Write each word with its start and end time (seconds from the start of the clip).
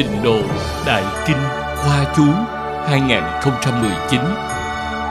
Tịnh 0.00 0.22
độ 0.22 0.38
Đại 0.86 1.04
Kinh 1.26 1.36
Khoa 1.76 2.14
Chú 2.16 2.24
2019 2.86 4.20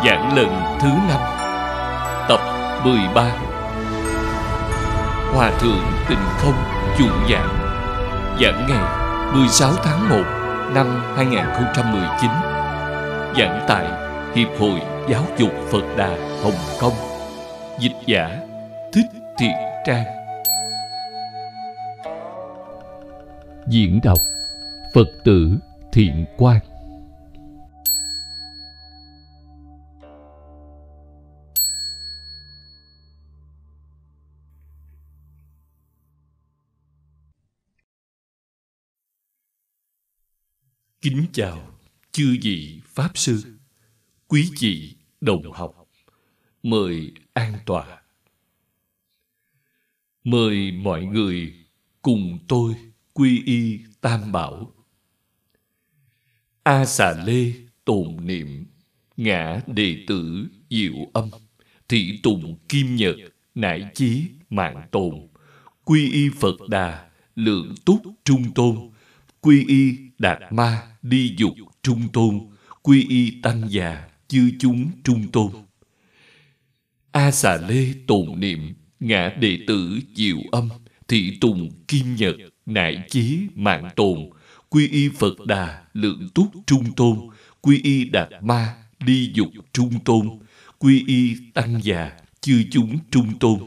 Giảng 0.06 0.36
lần 0.36 0.80
thứ 0.82 0.90
năm, 1.10 1.22
Tập 2.30 2.40
13 2.84 3.24
Hòa 5.34 5.52
Thượng 5.60 5.84
Tịnh 6.10 6.26
Không 6.38 6.54
Chủ 6.98 7.06
giảng 7.30 7.58
Giảng 8.42 8.68
ngày 8.70 8.84
16 9.34 9.72
tháng 9.84 10.10
1 10.10 10.16
năm 10.74 11.02
2019 11.16 12.30
Giảng 13.38 13.66
tại 13.68 13.86
Hiệp 14.36 14.60
hội 14.60 14.82
Giáo 15.10 15.24
dục 15.38 15.52
Phật 15.72 15.84
Đà 15.98 16.18
Hồng 16.44 16.60
Kông, 16.80 16.94
Dịch 17.80 17.96
giả 18.06 18.40
Thích 18.94 19.08
Thiện 19.38 19.56
Trang. 19.86 20.06
Diễn 23.68 24.00
đọc 24.04 24.18
Phật 24.94 25.08
tử 25.26 25.58
Thiện 25.94 26.26
quan 26.38 26.62
Kính 41.02 41.26
chào 41.34 41.72
chư 42.12 42.38
vị 42.42 42.82
Pháp 42.86 43.18
Sư, 43.18 43.44
quý 44.28 44.52
vị 44.60 44.96
đồng 45.22 45.52
học, 45.52 45.90
mời 46.64 47.12
an 47.34 47.54
tọa. 47.66 48.02
Mời 50.24 50.72
mọi 50.72 51.06
người 51.06 51.54
cùng 52.02 52.40
tôi 52.48 52.76
quy 53.14 53.44
y 53.46 53.80
tam 54.02 54.32
bảo. 54.32 54.74
A 56.64 56.86
xà 56.86 57.24
lê 57.26 57.52
tồn 57.86 58.18
niệm, 58.24 58.66
ngã 59.18 59.62
đệ 59.68 59.96
tử 60.08 60.48
diệu 60.70 60.94
âm, 61.14 61.30
thị 61.90 62.20
tùng 62.24 62.58
kim 62.70 62.96
nhật, 62.96 63.16
nải 63.56 63.86
chí 63.96 64.24
mạng 64.50 64.88
tồn, 64.92 65.28
quy 65.84 66.12
y 66.12 66.30
Phật 66.40 66.56
đà, 66.70 67.10
lượng 67.36 67.76
túc 67.86 68.02
trung 68.24 68.54
tôn, 68.56 68.76
quy 69.42 69.66
y 69.68 69.98
đạt 70.20 70.40
ma 70.52 70.82
đi 71.02 71.36
dục 71.38 71.54
trung 71.84 72.08
tôn. 72.14 72.40
Quy 72.82 73.06
y 73.10 73.42
tăng 73.42 73.70
già 73.70 74.10
chư 74.28 74.52
chúng 74.60 74.92
trung 75.04 75.28
tôn. 75.32 75.52
A 77.12 77.32
xà 77.32 77.58
lê 77.70 77.94
tồn 78.08 78.40
niệm 78.40 78.74
ngã 79.00 79.36
đệ 79.40 79.58
tử 79.68 80.00
diệu 80.16 80.38
âm. 80.52 80.70
Thị 81.08 81.38
tùng 81.42 81.70
kim 81.88 82.16
nhật 82.16 82.36
nại 82.66 83.04
chí 83.10 83.40
mạng 83.56 83.90
tồn 83.96 84.30
quy 84.70 84.88
y 84.88 85.10
phật 85.10 85.46
đà 85.48 85.82
lượng 85.94 86.30
túc 86.36 86.48
trung 86.68 86.84
tôn, 86.96 87.18
quy 87.62 87.82
y 87.84 88.06
đạt 88.06 88.30
ma 88.42 88.76
đi 89.06 89.32
dục 89.34 89.48
trung 89.74 90.00
tôn, 90.06 90.30
quy 90.78 91.04
y 91.08 91.36
tăng 91.54 91.80
già 91.84 92.12
chư 92.42 92.64
chúng 92.72 92.98
trung 93.12 93.40
tôn. 93.40 93.60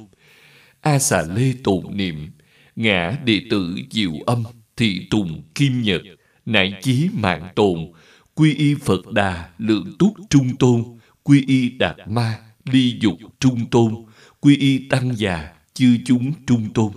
A 0.80 0.98
xà 0.98 1.22
lê 1.34 1.54
tụng 1.64 1.96
niệm, 1.96 2.30
ngã 2.76 3.18
đệ 3.24 3.40
tử 3.50 3.76
diệu 3.90 4.12
âm 4.26 4.44
thị 4.76 5.06
tùng 5.10 5.42
kim 5.54 5.82
nhật, 5.82 6.02
nại 6.46 6.74
chí 6.82 7.08
mạng 7.12 7.48
tồn, 7.54 7.92
quy 8.34 8.54
y 8.54 8.74
phật 8.74 9.12
đà 9.12 9.50
lượng 9.58 9.92
túc 9.98 10.14
trung 10.30 10.56
tôn, 10.56 10.84
quy 11.22 11.44
y 11.46 11.68
đạt 11.68 11.96
ma 12.06 12.38
ly 12.64 12.98
dục 13.00 13.18
trung 13.40 13.66
tôn, 13.70 13.94
quy 14.40 14.56
y 14.56 14.88
tăng 14.88 15.16
già 15.16 15.52
chư 15.74 15.96
chúng 16.04 16.32
trung 16.46 16.68
tôn. 16.74 16.92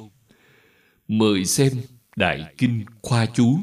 Mời 1.07 1.45
xem 1.45 1.71
đại 2.15 2.53
kinh 2.57 2.85
khoa 3.01 3.25
chú 3.25 3.59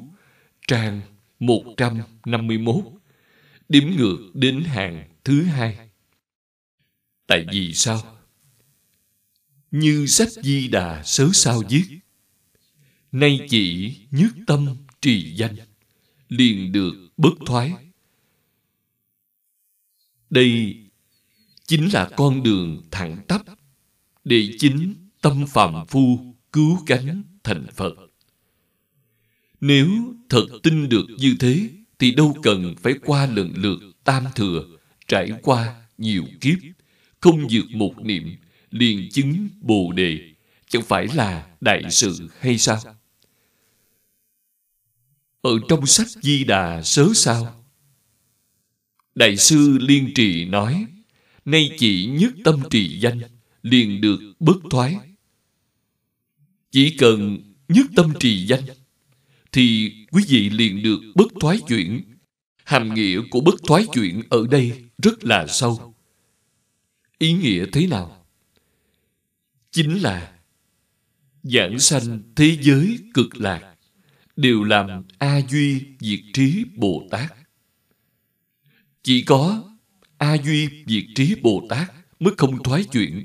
trang 0.66 1.00
151 1.38 2.84
đếm 3.68 3.84
ngược 3.96 4.30
đến 4.34 4.64
hàng 4.64 5.08
thứ 5.24 5.42
hai. 5.42 5.90
Tại 7.26 7.46
vì 7.52 7.74
sao? 7.74 8.18
Như 9.70 10.06
sách 10.06 10.28
di 10.28 10.68
đà 10.68 11.02
sớ 11.04 11.28
sao 11.32 11.62
viết, 11.68 11.84
nay 13.12 13.46
chỉ 13.48 13.96
nhất 14.10 14.30
tâm 14.46 14.76
trì 15.00 15.34
danh, 15.34 15.56
liền 16.28 16.72
được 16.72 17.08
bất 17.16 17.32
thoái. 17.46 17.72
Đây 20.30 20.76
chính 21.66 21.92
là 21.92 22.10
con 22.16 22.42
đường 22.42 22.82
thẳng 22.90 23.24
tắp 23.28 23.42
để 24.24 24.48
chính 24.58 24.94
tâm 25.20 25.46
phạm 25.48 25.86
phu 25.86 26.34
cứu 26.52 26.78
cánh 26.86 27.22
thành 27.44 27.66
phật. 27.74 27.94
Nếu 29.60 30.14
thật 30.32 30.47
tin 30.62 30.88
được 30.88 31.06
như 31.19 31.34
thế 31.41 31.69
thì 31.98 32.10
đâu 32.10 32.37
cần 32.43 32.75
phải 32.82 32.94
qua 33.04 33.26
lần 33.26 33.53
lượt 33.56 33.78
tam 34.04 34.25
thừa 34.34 34.65
trải 35.09 35.31
qua 35.43 35.75
nhiều 35.98 36.25
kiếp 36.41 36.59
không 37.20 37.48
dược 37.50 37.70
một 37.70 37.94
niệm 38.03 38.37
liền 38.71 39.09
chứng 39.12 39.48
bồ 39.60 39.92
đề 39.92 40.19
chẳng 40.69 40.82
phải 40.82 41.09
là 41.15 41.47
đại 41.60 41.82
sự 41.91 42.28
hay 42.41 42.59
sao 42.59 42.78
ở 45.42 45.59
trong 45.69 45.87
sách 45.87 46.09
Di 46.22 46.44
Đà 46.44 46.82
sớ 46.82 47.09
sao? 47.15 47.65
Đại 49.15 49.37
sư 49.37 49.78
Liên 49.81 50.12
Trì 50.15 50.44
nói, 50.44 50.87
nay 51.44 51.71
chỉ 51.78 52.06
nhất 52.06 52.32
tâm 52.44 52.62
trì 52.71 53.00
danh, 53.00 53.21
liền 53.62 54.00
được 54.00 54.21
bất 54.41 54.56
thoái. 54.71 54.97
Chỉ 56.71 56.97
cần 56.98 57.42
nhất 57.69 57.87
tâm 57.97 58.12
trì 58.21 58.47
danh, 58.47 58.62
thì 59.52 59.94
quý 60.10 60.24
vị 60.28 60.50
liền 60.50 60.82
được 60.82 61.00
bất 61.14 61.28
thoái 61.40 61.58
chuyển. 61.68 62.02
Hàm 62.64 62.94
nghĩa 62.94 63.20
của 63.30 63.40
bất 63.40 63.54
thoái 63.66 63.86
chuyển 63.92 64.22
ở 64.30 64.46
đây 64.50 64.84
rất 65.02 65.24
là 65.24 65.46
sâu. 65.46 65.94
Ý 67.18 67.32
nghĩa 67.32 67.66
thế 67.72 67.86
nào? 67.86 68.26
Chính 69.70 70.02
là 70.02 70.38
giảng 71.42 71.78
sanh 71.78 72.22
thế 72.36 72.56
giới 72.60 72.98
cực 73.14 73.36
lạc 73.41 73.74
đều 74.36 74.64
làm 74.64 75.04
A 75.18 75.41
Duy 75.48 75.82
Diệt 76.00 76.20
Trí 76.32 76.64
Bồ 76.76 77.08
Tát. 77.10 77.32
Chỉ 79.02 79.22
có 79.22 79.64
A 80.18 80.36
Duy 80.44 80.68
Diệt 80.86 81.04
Trí 81.14 81.34
Bồ 81.42 81.66
Tát 81.68 81.92
mới 82.20 82.34
không 82.36 82.62
thoái 82.62 82.84
chuyển. 82.84 83.24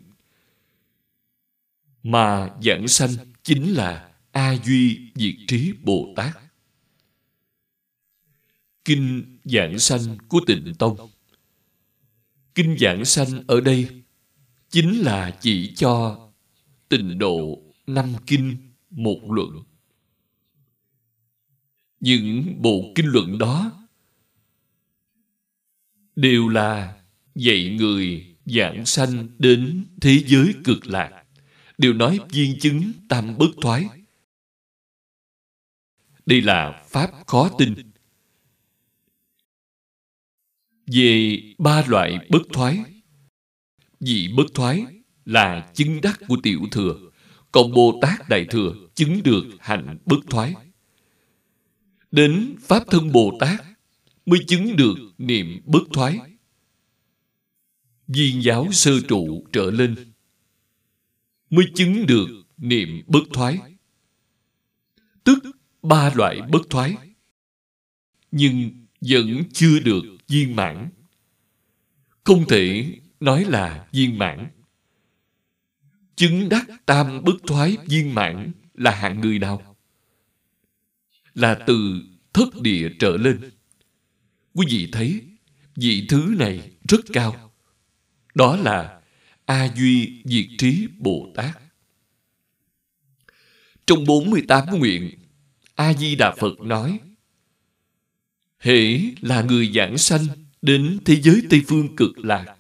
Mà 2.04 2.50
giảng 2.64 2.88
sanh 2.88 3.12
chính 3.44 3.74
là 3.74 4.07
A 4.38 4.58
Duy 4.64 5.12
Diệt 5.16 5.36
Trí 5.48 5.74
Bồ 5.84 6.14
Tát. 6.16 6.38
Kinh 8.86 9.38
giảng 9.44 9.80
sanh 9.80 10.18
của 10.28 10.40
tịnh 10.48 10.74
Tông. 10.80 11.10
Kinh 12.56 12.78
giảng 12.80 13.06
sanh 13.06 13.44
ở 13.48 13.62
đây 13.62 14.04
chính 14.70 15.00
là 15.00 15.38
chỉ 15.42 15.74
cho 15.76 16.20
tịnh 16.90 17.18
độ 17.20 17.62
năm 17.88 18.14
kinh 18.28 18.58
một 18.90 19.20
luận. 19.30 19.64
Những 22.00 22.62
bộ 22.62 22.92
kinh 22.96 23.08
luận 23.08 23.38
đó 23.38 23.72
đều 26.16 26.50
là 26.50 27.02
dạy 27.36 27.76
người 27.80 28.36
giảng 28.46 28.86
sanh 28.86 29.28
đến 29.40 29.86
thế 30.02 30.24
giới 30.28 30.54
cực 30.64 30.88
lạc, 30.88 31.24
đều 31.78 31.94
nói 31.94 32.20
viên 32.30 32.60
chứng 32.60 32.92
tam 33.10 33.38
bất 33.38 33.50
thoái 33.62 33.86
đây 36.28 36.42
là 36.42 36.84
pháp 36.90 37.12
khó 37.28 37.50
tin 37.58 37.76
về 40.86 41.40
ba 41.58 41.84
loại 41.88 42.28
bất 42.30 42.42
thoái 42.54 42.84
vị 44.00 44.34
bất 44.38 44.46
thoái 44.54 44.86
là 45.26 45.72
chứng 45.74 46.02
đắc 46.02 46.20
của 46.28 46.38
tiểu 46.44 46.62
thừa 46.72 47.00
còn 47.52 47.72
bồ 47.72 48.00
tát 48.02 48.30
đại 48.30 48.46
thừa 48.50 48.74
chứng 48.96 49.24
được 49.24 49.44
hạnh 49.60 49.98
bất 50.06 50.20
thoái 50.30 50.54
Đến 52.12 52.56
Pháp 52.60 52.84
Thân 52.88 53.12
Bồ 53.12 53.38
Tát 53.40 53.62
mới 54.26 54.40
chứng 54.48 54.76
được 54.76 54.96
niệm 55.18 55.62
bất 55.66 55.84
thoái. 55.94 56.20
Viên 58.08 58.44
giáo 58.44 58.68
sơ 58.72 58.92
trụ 59.08 59.48
trở 59.54 59.72
lên 59.72 59.96
mới 61.50 61.66
chứng 61.76 62.06
được 62.06 62.28
niệm 62.58 63.02
bất 63.08 63.24
thoái. 63.34 63.60
Tức 65.24 65.40
ba 65.88 66.14
loại 66.16 66.42
bất 66.52 66.62
thoái. 66.70 66.96
Nhưng 68.32 68.86
vẫn 69.02 69.44
chưa 69.54 69.80
được 69.80 70.04
viên 70.28 70.56
mãn. 70.56 70.90
Không 72.24 72.48
thể 72.48 72.94
nói 73.20 73.46
là 73.46 73.88
viên 73.92 74.18
mãn. 74.18 74.48
Chứng 76.16 76.50
đắc 76.50 76.68
tam 76.86 77.24
bất 77.24 77.36
thoái 77.48 77.78
viên 77.86 78.16
mãn 78.16 78.52
là 78.74 78.92
hạng 78.92 79.22
người 79.22 79.40
nào? 79.40 79.78
là 81.38 81.58
từ 81.68 82.02
thất 82.34 82.62
địa 82.62 82.90
trở 83.00 83.18
lên. 83.18 83.52
Quý 84.54 84.66
vị 84.70 84.90
thấy, 84.92 85.22
vị 85.76 86.06
thứ 86.10 86.36
này 86.40 86.72
rất 86.90 87.00
cao. 87.14 87.52
Đó 88.36 88.56
là 88.56 89.02
A 89.46 89.74
Duy 89.76 90.22
Diệt 90.26 90.46
Trí 90.58 90.88
Bồ 90.98 91.34
Tát. 91.36 91.58
Trong 93.86 94.06
48 94.06 94.80
nguyện, 94.80 95.10
A-di-đà 95.78 96.36
Phật 96.40 96.60
nói, 96.60 97.00
hễ 98.60 99.02
là 99.22 99.42
người 99.42 99.72
giảng 99.76 99.98
sanh 99.98 100.22
đến 100.62 101.00
thế 101.06 101.22
giới 101.22 101.42
Tây 101.50 101.62
Phương 101.68 101.96
cực 101.96 102.18
lạc, 102.18 102.56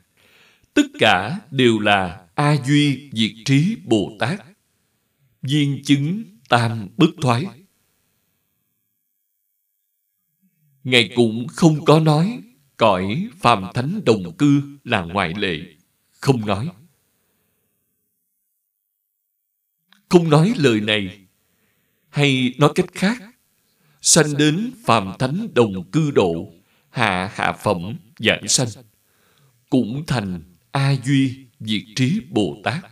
tất 0.74 0.86
cả 1.00 1.40
đều 1.52 1.80
là 1.80 2.28
A 2.36 2.56
Duy 2.66 3.10
Diệt 3.14 3.31
Trí 3.46 3.78
Bồ 3.86 4.12
Tát, 4.19 4.42
viên 5.42 5.84
chứng 5.84 6.24
tam 6.50 6.88
bất 6.98 7.10
thoái. 7.22 7.46
Ngài 10.84 11.12
cũng 11.16 11.48
không 11.48 11.86
có 11.86 12.00
nói 12.00 12.42
cõi 12.78 13.28
phàm 13.40 13.64
thánh 13.74 14.02
đồng 14.06 14.38
cư 14.38 14.62
là 14.84 15.02
ngoại 15.02 15.34
lệ, 15.34 15.60
không 16.12 16.46
nói. 16.46 16.69
Không 20.10 20.30
nói 20.30 20.54
lời 20.58 20.81
này, 20.81 21.26
hay 22.18 22.54
nói 22.58 22.72
cách 22.75 22.94
khác, 22.94 23.18
sanh 24.02 24.38
đến 24.38 24.72
phàm 24.86 25.14
thánh 25.19 25.48
đồng 25.54 25.92
cư 25.92 26.12
độ, 26.12 26.54
hạ 26.90 27.31
hạ 27.34 27.54
phẩm 27.64 27.98
giảng 28.19 28.48
sanh, 28.48 28.68
cũng 29.69 30.04
thành 30.08 30.42
A 30.72 30.96
Duy 31.04 31.46
Diệt 31.60 31.81
Trí 31.96 32.22
Bồ 32.30 32.58
Tát. 32.64 32.86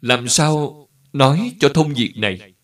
Làm 0.00 0.28
sao 0.28 0.88
nói 1.12 1.54
cho 1.60 1.68
thông 1.68 1.94
việc 1.94 2.12
này? 2.16 2.54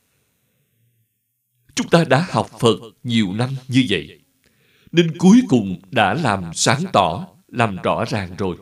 Chúng 1.75 1.89
ta 1.89 2.05
đã 2.05 2.27
học 2.31 2.51
Phật 2.61 2.79
nhiều 3.03 3.33
năm 3.33 3.51
như 3.69 3.87
vậy, 3.89 4.21
nên 4.93 5.19
cuối 5.19 5.41
cùng 5.49 5.81
đã 5.91 6.15
làm 6.15 6.51
sáng 6.55 6.83
tỏ, 6.93 7.29
làm 7.49 7.77
rõ 7.77 8.05
ràng 8.05 8.37
rồi. 8.39 8.57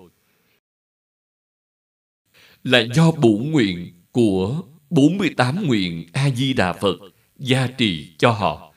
Là 2.65 2.81
do 2.95 3.11
bổ 3.11 3.39
nguyện 3.39 3.93
của 4.13 4.63
48 4.91 5.67
nguyện 5.67 6.07
A-di-đà 6.13 6.73
Phật 6.73 6.97
gia 7.37 7.67
trì 7.67 8.15
cho 8.19 8.31
họ. 8.31 8.75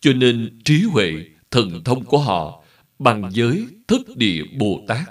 Cho 0.00 0.12
nên 0.12 0.58
trí 0.64 0.82
huệ, 0.82 1.12
thần 1.50 1.84
thông 1.84 2.04
của 2.04 2.18
họ 2.18 2.64
bằng 2.98 3.30
giới 3.32 3.66
thức 3.88 4.16
địa 4.16 4.42
Bồ 4.58 4.84
Tát 4.88 5.08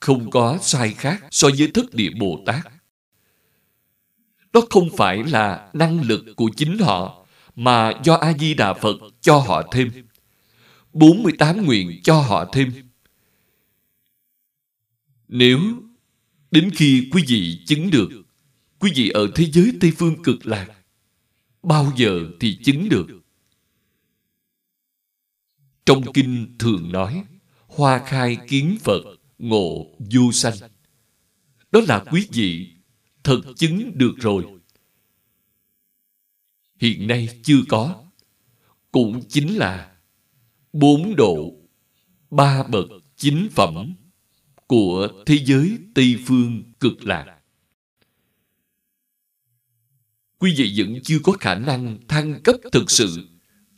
không 0.00 0.30
có 0.30 0.58
sai 0.60 0.94
khác 0.94 1.24
so 1.30 1.48
với 1.58 1.68
thức 1.74 1.94
địa 1.94 2.10
Bồ 2.18 2.42
Tát. 2.46 2.66
Đó 4.52 4.60
không 4.70 4.88
phải 4.96 5.24
là 5.24 5.70
năng 5.72 6.02
lực 6.02 6.24
của 6.36 6.50
chính 6.56 6.78
họ 6.78 7.26
mà 7.56 7.92
do 8.04 8.14
A-di-đà 8.14 8.74
Phật 8.74 8.96
cho 9.20 9.38
họ 9.38 9.62
thêm. 9.72 9.90
48 10.92 11.66
nguyện 11.66 12.00
cho 12.04 12.20
họ 12.20 12.44
thêm. 12.52 12.72
Nếu 15.28 15.60
đến 16.50 16.70
khi 16.74 17.08
quý 17.12 17.24
vị 17.28 17.58
chứng 17.66 17.90
được, 17.90 18.21
quý 18.82 18.92
vị 18.94 19.08
ở 19.08 19.30
thế 19.34 19.50
giới 19.52 19.72
Tây 19.80 19.92
Phương 19.96 20.22
cực 20.22 20.46
lạc, 20.46 20.68
bao 21.62 21.92
giờ 21.96 22.20
thì 22.40 22.58
chứng 22.64 22.88
được? 22.88 23.06
Trong 25.86 26.02
kinh 26.14 26.56
thường 26.58 26.92
nói, 26.92 27.24
hoa 27.66 28.02
khai 28.06 28.36
kiến 28.48 28.78
Phật, 28.80 29.02
ngộ 29.38 29.86
du 30.10 30.32
sanh. 30.32 30.54
Đó 31.72 31.80
là 31.88 32.04
quý 32.10 32.28
vị 32.32 32.72
thật 33.24 33.40
chứng 33.56 33.98
được 33.98 34.14
rồi. 34.16 34.46
Hiện 36.80 37.06
nay 37.06 37.40
chưa 37.42 37.60
có. 37.68 38.04
Cũng 38.92 39.22
chính 39.28 39.56
là 39.56 39.96
bốn 40.72 41.16
độ, 41.16 41.54
ba 42.30 42.62
bậc 42.62 42.88
chính 43.16 43.48
phẩm 43.52 43.94
của 44.66 45.22
thế 45.26 45.38
giới 45.44 45.78
Tây 45.94 46.16
Phương 46.26 46.62
cực 46.80 47.04
lạc. 47.04 47.41
Quý 50.42 50.54
vị 50.56 50.74
vẫn 50.76 51.02
chưa 51.04 51.18
có 51.22 51.32
khả 51.32 51.54
năng 51.54 51.98
thăng 52.08 52.40
cấp 52.44 52.56
thực 52.72 52.90
sự, 52.90 53.28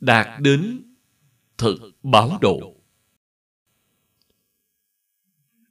đạt 0.01 0.41
đến 0.41 0.83
thật 1.59 1.77
báo 2.03 2.39
độ. 2.41 2.77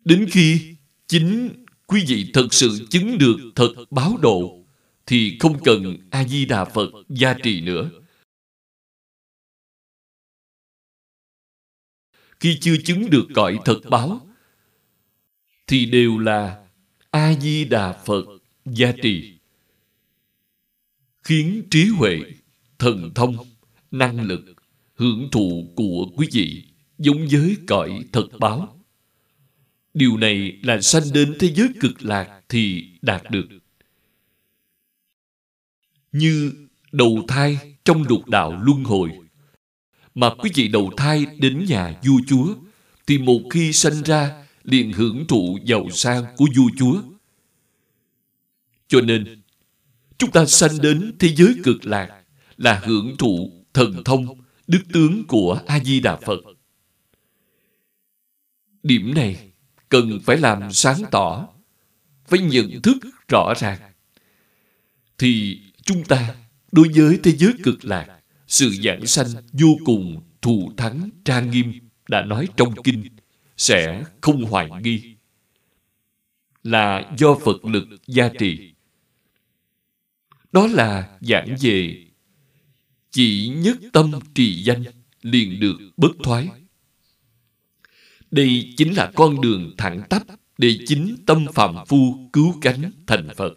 Đến 0.05 0.27
khi 0.31 0.75
chính 1.07 1.49
quý 1.87 2.03
vị 2.07 2.31
thật 2.33 2.47
sự 2.51 2.87
chứng 2.89 3.17
được 3.17 3.37
thật 3.55 3.73
báo 3.89 4.17
độ, 4.21 4.65
thì 5.05 5.37
không 5.39 5.63
cần 5.63 5.97
A-di-đà 6.11 6.65
Phật 6.65 6.89
gia 7.09 7.33
trì 7.43 7.61
nữa. 7.61 7.89
Khi 12.39 12.57
chưa 12.61 12.75
chứng 12.85 13.09
được 13.09 13.27
cõi 13.35 13.59
thật 13.65 13.81
báo, 13.89 14.27
thì 15.67 15.85
đều 15.85 16.17
là 16.17 16.67
A-di-đà 17.11 18.03
Phật 18.05 18.25
gia 18.65 18.91
trì 18.91 19.39
khiến 21.23 21.63
trí 21.71 21.87
huệ, 21.87 22.19
thần 22.79 23.11
thông, 23.15 23.35
năng 23.91 24.21
lực, 24.21 24.45
hưởng 24.95 25.29
thụ 25.31 25.73
của 25.75 26.07
quý 26.15 26.27
vị 26.31 26.63
giống 26.97 27.27
với 27.27 27.57
cõi 27.67 28.03
thật 28.11 28.27
báo 28.39 28.83
Điều 29.93 30.17
này 30.17 30.59
là 30.63 30.81
sanh 30.81 31.03
đến 31.13 31.35
thế 31.39 31.53
giới 31.55 31.67
cực 31.79 32.03
lạc 32.05 32.41
thì 32.49 32.89
đạt 33.01 33.31
được. 33.31 33.47
Như 36.11 36.53
đầu 36.91 37.25
thai 37.27 37.75
trong 37.85 38.03
lục 38.03 38.29
đạo 38.29 38.61
luân 38.63 38.83
hồi. 38.83 39.09
Mà 40.15 40.29
quý 40.37 40.49
vị 40.55 40.67
đầu 40.67 40.91
thai 40.97 41.25
đến 41.39 41.65
nhà 41.65 41.99
vua 42.05 42.19
chúa, 42.27 42.55
thì 43.07 43.17
một 43.17 43.41
khi 43.49 43.73
sanh 43.73 44.03
ra 44.03 44.45
liền 44.63 44.93
hưởng 44.93 45.27
thụ 45.27 45.57
giàu 45.65 45.89
sang 45.89 46.23
của 46.37 46.45
vua 46.55 46.69
chúa. 46.77 47.01
Cho 48.87 49.01
nên, 49.01 49.41
chúng 50.23 50.31
ta 50.31 50.45
sanh 50.45 50.81
đến 50.81 51.11
thế 51.19 51.29
giới 51.35 51.55
cực 51.63 51.85
lạc 51.85 52.23
là 52.57 52.81
hưởng 52.83 53.17
thụ 53.17 53.51
thần 53.73 54.03
thông, 54.03 54.25
đức 54.67 54.79
tướng 54.93 55.23
của 55.27 55.61
A-di-đà 55.67 56.15
Phật. 56.15 56.39
Điểm 58.83 59.13
này 59.15 59.51
cần 59.89 60.19
phải 60.23 60.37
làm 60.37 60.73
sáng 60.73 61.01
tỏ, 61.11 61.47
phải 62.27 62.39
nhận 62.39 62.81
thức 62.81 62.97
rõ 63.27 63.53
ràng. 63.57 63.79
Thì 65.17 65.61
chúng 65.83 66.03
ta 66.03 66.35
đối 66.71 66.87
với 66.95 67.19
thế 67.23 67.31
giới 67.31 67.53
cực 67.63 67.85
lạc, 67.85 68.19
sự 68.47 68.69
giảng 68.69 69.05
sanh 69.05 69.27
vô 69.51 69.77
cùng 69.85 70.21
thù 70.41 70.71
thắng 70.77 71.09
trang 71.25 71.51
nghiêm 71.51 71.73
đã 72.09 72.21
nói 72.25 72.47
trong 72.57 72.73
kinh 72.83 73.03
sẽ 73.57 74.03
không 74.21 74.43
hoài 74.43 74.69
nghi 74.83 75.15
là 76.63 77.13
do 77.17 77.35
Phật 77.45 77.65
lực 77.65 77.87
gia 78.07 78.29
trì. 78.29 78.72
Đó 80.53 80.67
là 80.67 81.17
giảng 81.21 81.55
về 81.61 82.05
chỉ 83.11 83.47
nhất 83.55 83.77
tâm 83.93 84.11
trì 84.35 84.63
danh 84.63 84.83
liền 85.21 85.59
được 85.59 85.77
bất 85.97 86.11
thoái. 86.23 86.49
Đây 88.31 88.73
chính 88.77 88.93
là 88.93 89.11
con 89.15 89.41
đường 89.41 89.73
thẳng 89.77 90.01
tắp 90.09 90.23
để 90.57 90.77
chính 90.87 91.15
tâm 91.25 91.45
phạm 91.53 91.75
phu 91.87 92.29
cứu 92.33 92.55
cánh 92.61 92.91
thành 93.07 93.29
Phật. 93.35 93.53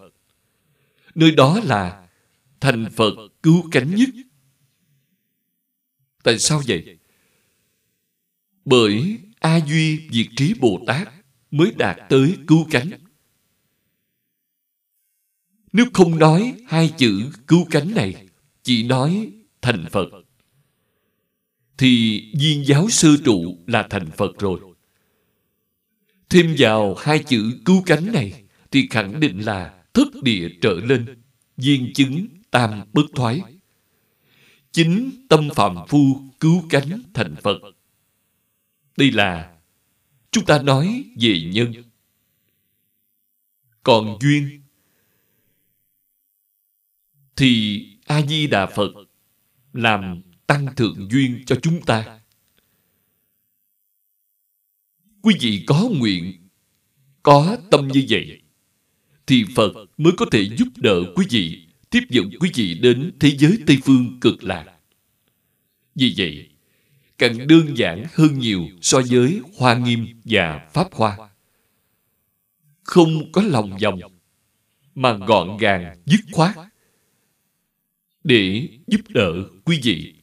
Nơi 1.15 1.31
đó 1.31 1.61
là 1.65 2.09
thành 2.61 2.87
Phật 2.97 3.15
cứu 3.43 3.69
cánh 3.73 3.95
nhất. 3.95 4.09
Tại 6.23 6.39
sao 6.39 6.63
vậy? 6.67 6.99
Bởi 8.65 9.19
A 9.41 9.61
Duy 9.67 10.09
Diệt 10.11 10.27
Trí 10.37 10.55
Bồ 10.55 10.81
Tát 10.87 11.09
mới 11.51 11.73
đạt 11.79 11.97
tới 12.09 12.37
cứu 12.47 12.67
cánh. 12.71 12.91
Nếu 15.77 15.87
không 15.93 16.19
nói 16.19 16.55
hai 16.67 16.95
chữ 16.99 17.31
cứu 17.47 17.67
cánh 17.71 17.95
này, 17.95 18.27
chỉ 18.63 18.83
nói 18.83 19.33
thành 19.63 19.85
Phật, 19.91 20.09
thì 21.79 22.23
viên 22.41 22.67
giáo 22.67 22.91
sư 22.91 23.17
trụ 23.25 23.59
là 23.67 23.87
thành 23.91 24.11
Phật 24.11 24.39
rồi. 24.39 24.61
Thêm 26.29 26.55
vào 26.59 26.95
hai 26.95 27.19
chữ 27.19 27.61
cứu 27.65 27.83
cánh 27.87 28.13
này 28.13 28.45
thì 28.71 28.89
khẳng 28.91 29.21
định 29.21 29.41
là 29.41 29.85
thức 29.95 30.09
địa 30.23 30.49
trở 30.61 30.75
lên, 30.75 31.23
viên 31.57 31.93
chứng 31.95 32.27
tam 32.51 32.81
bất 32.93 33.07
thoái. 33.15 33.41
Chính 34.73 35.27
tâm 35.29 35.49
phạm 35.55 35.77
phu 35.89 36.21
cứu 36.41 36.65
cánh 36.71 37.03
thành 37.15 37.35
Phật. 37.43 37.59
Đây 38.97 39.11
là 39.11 39.57
chúng 40.31 40.45
ta 40.45 40.63
nói 40.63 41.05
về 41.21 41.41
nhân. 41.41 41.73
Còn 43.83 44.19
duyên 44.21 44.61
thì 47.37 47.83
A-di-đà 48.07 48.67
Phật 48.67 48.93
làm 49.73 50.23
tăng 50.47 50.75
thượng 50.77 51.09
duyên 51.11 51.43
cho 51.47 51.57
chúng 51.63 51.83
ta. 51.83 52.21
Quý 55.23 55.37
vị 55.41 55.65
có 55.67 55.89
nguyện, 55.93 56.49
có 57.23 57.57
tâm 57.71 57.89
như 57.89 58.05
vậy, 58.09 58.43
thì 59.27 59.45
Phật 59.55 59.73
mới 59.97 60.13
có 60.17 60.27
thể 60.33 60.49
giúp 60.59 60.69
đỡ 60.77 61.03
quý 61.17 61.27
vị, 61.31 61.67
tiếp 61.91 62.01
dẫn 62.09 62.31
quý 62.41 62.51
vị 62.55 62.75
đến 62.75 63.13
thế 63.21 63.31
giới 63.31 63.59
Tây 63.67 63.79
Phương 63.85 64.21
cực 64.21 64.45
lạc. 64.45 64.67
Vì 65.95 66.15
vậy, 66.17 66.49
càng 67.19 67.47
đơn 67.47 67.77
giản 67.77 68.05
hơn 68.15 68.39
nhiều 68.39 68.69
so 68.83 69.01
với 69.11 69.41
Hoa 69.57 69.75
Nghiêm 69.75 70.21
và 70.25 70.71
Pháp 70.73 70.93
Hoa. 70.93 71.17
Không 72.83 73.33
có 73.33 73.43
lòng 73.43 73.77
vòng, 73.83 74.01
mà 74.95 75.13
gọn 75.13 75.57
gàng, 75.57 76.03
dứt 76.07 76.21
khoát, 76.33 76.57
để 78.27 78.69
giúp 78.87 79.01
đỡ 79.09 79.33
quý 79.65 79.81
vị 79.83 80.17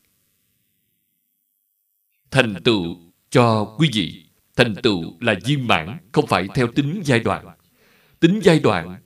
thành 2.34 2.54
tựu 2.64 2.98
cho 3.30 3.76
quý 3.78 3.90
vị. 3.94 4.26
Thành 4.56 4.76
tựu 4.84 5.18
là 5.20 5.36
viên 5.46 5.68
mãn, 5.68 5.98
không 6.12 6.28
phải 6.28 6.48
theo 6.56 6.68
tính 6.72 7.02
giai 7.06 7.20
đoạn. 7.20 7.46
Tính 8.20 8.40
giai 8.44 8.60
đoạn 8.60 9.02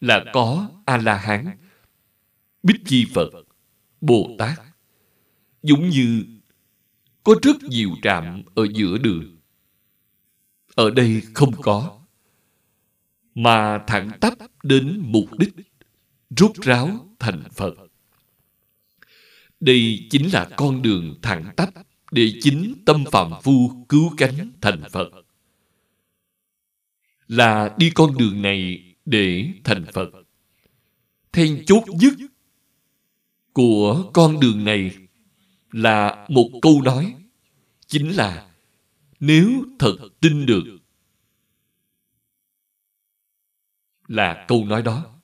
là 0.00 0.24
có 0.32 0.70
A-la-hán, 0.84 1.56
Bích 2.62 2.80
Chi 2.84 3.06
Phật, 3.14 3.30
Bồ 4.00 4.30
Tát. 4.38 4.58
Giống 5.62 5.88
như 5.88 6.24
có 7.24 7.34
rất 7.42 7.56
nhiều 7.62 7.90
trạm 8.02 8.42
ở 8.54 8.66
giữa 8.74 8.98
đường. 8.98 9.36
Ở 10.74 10.90
đây 10.90 11.22
không 11.34 11.52
có. 11.62 11.98
Mà 13.34 13.84
thẳng 13.86 14.10
tắp 14.20 14.34
đến 14.62 15.00
mục 15.04 15.38
đích, 15.38 15.54
rút 16.36 16.52
ráo 16.62 17.08
thành 17.18 17.42
Phật. 17.52 17.74
Đây 19.60 20.06
chính 20.10 20.32
là 20.32 20.48
con 20.56 20.82
đường 20.82 21.18
thẳng 21.22 21.52
tắp 21.56 21.70
để 22.10 22.32
chính 22.40 22.74
tâm 22.86 23.04
phạm 23.12 23.32
phu 23.42 23.84
cứu 23.88 24.10
cánh 24.16 24.52
thành 24.60 24.82
Phật. 24.90 25.10
Là 27.26 27.74
đi 27.78 27.90
con 27.94 28.18
đường 28.18 28.42
này 28.42 28.84
để 29.04 29.52
thành 29.64 29.84
Phật. 29.92 30.10
Then 31.32 31.64
chốt 31.66 31.84
nhất 31.88 32.14
của 33.52 34.10
con 34.14 34.40
đường 34.40 34.64
này 34.64 34.96
là 35.72 36.26
một 36.28 36.50
câu 36.62 36.82
nói, 36.82 37.14
chính 37.86 38.16
là 38.16 38.50
nếu 39.20 39.64
thật 39.78 39.96
tin 40.20 40.46
được, 40.46 40.64
là 44.08 44.44
câu 44.48 44.64
nói 44.64 44.82
đó. 44.82 45.20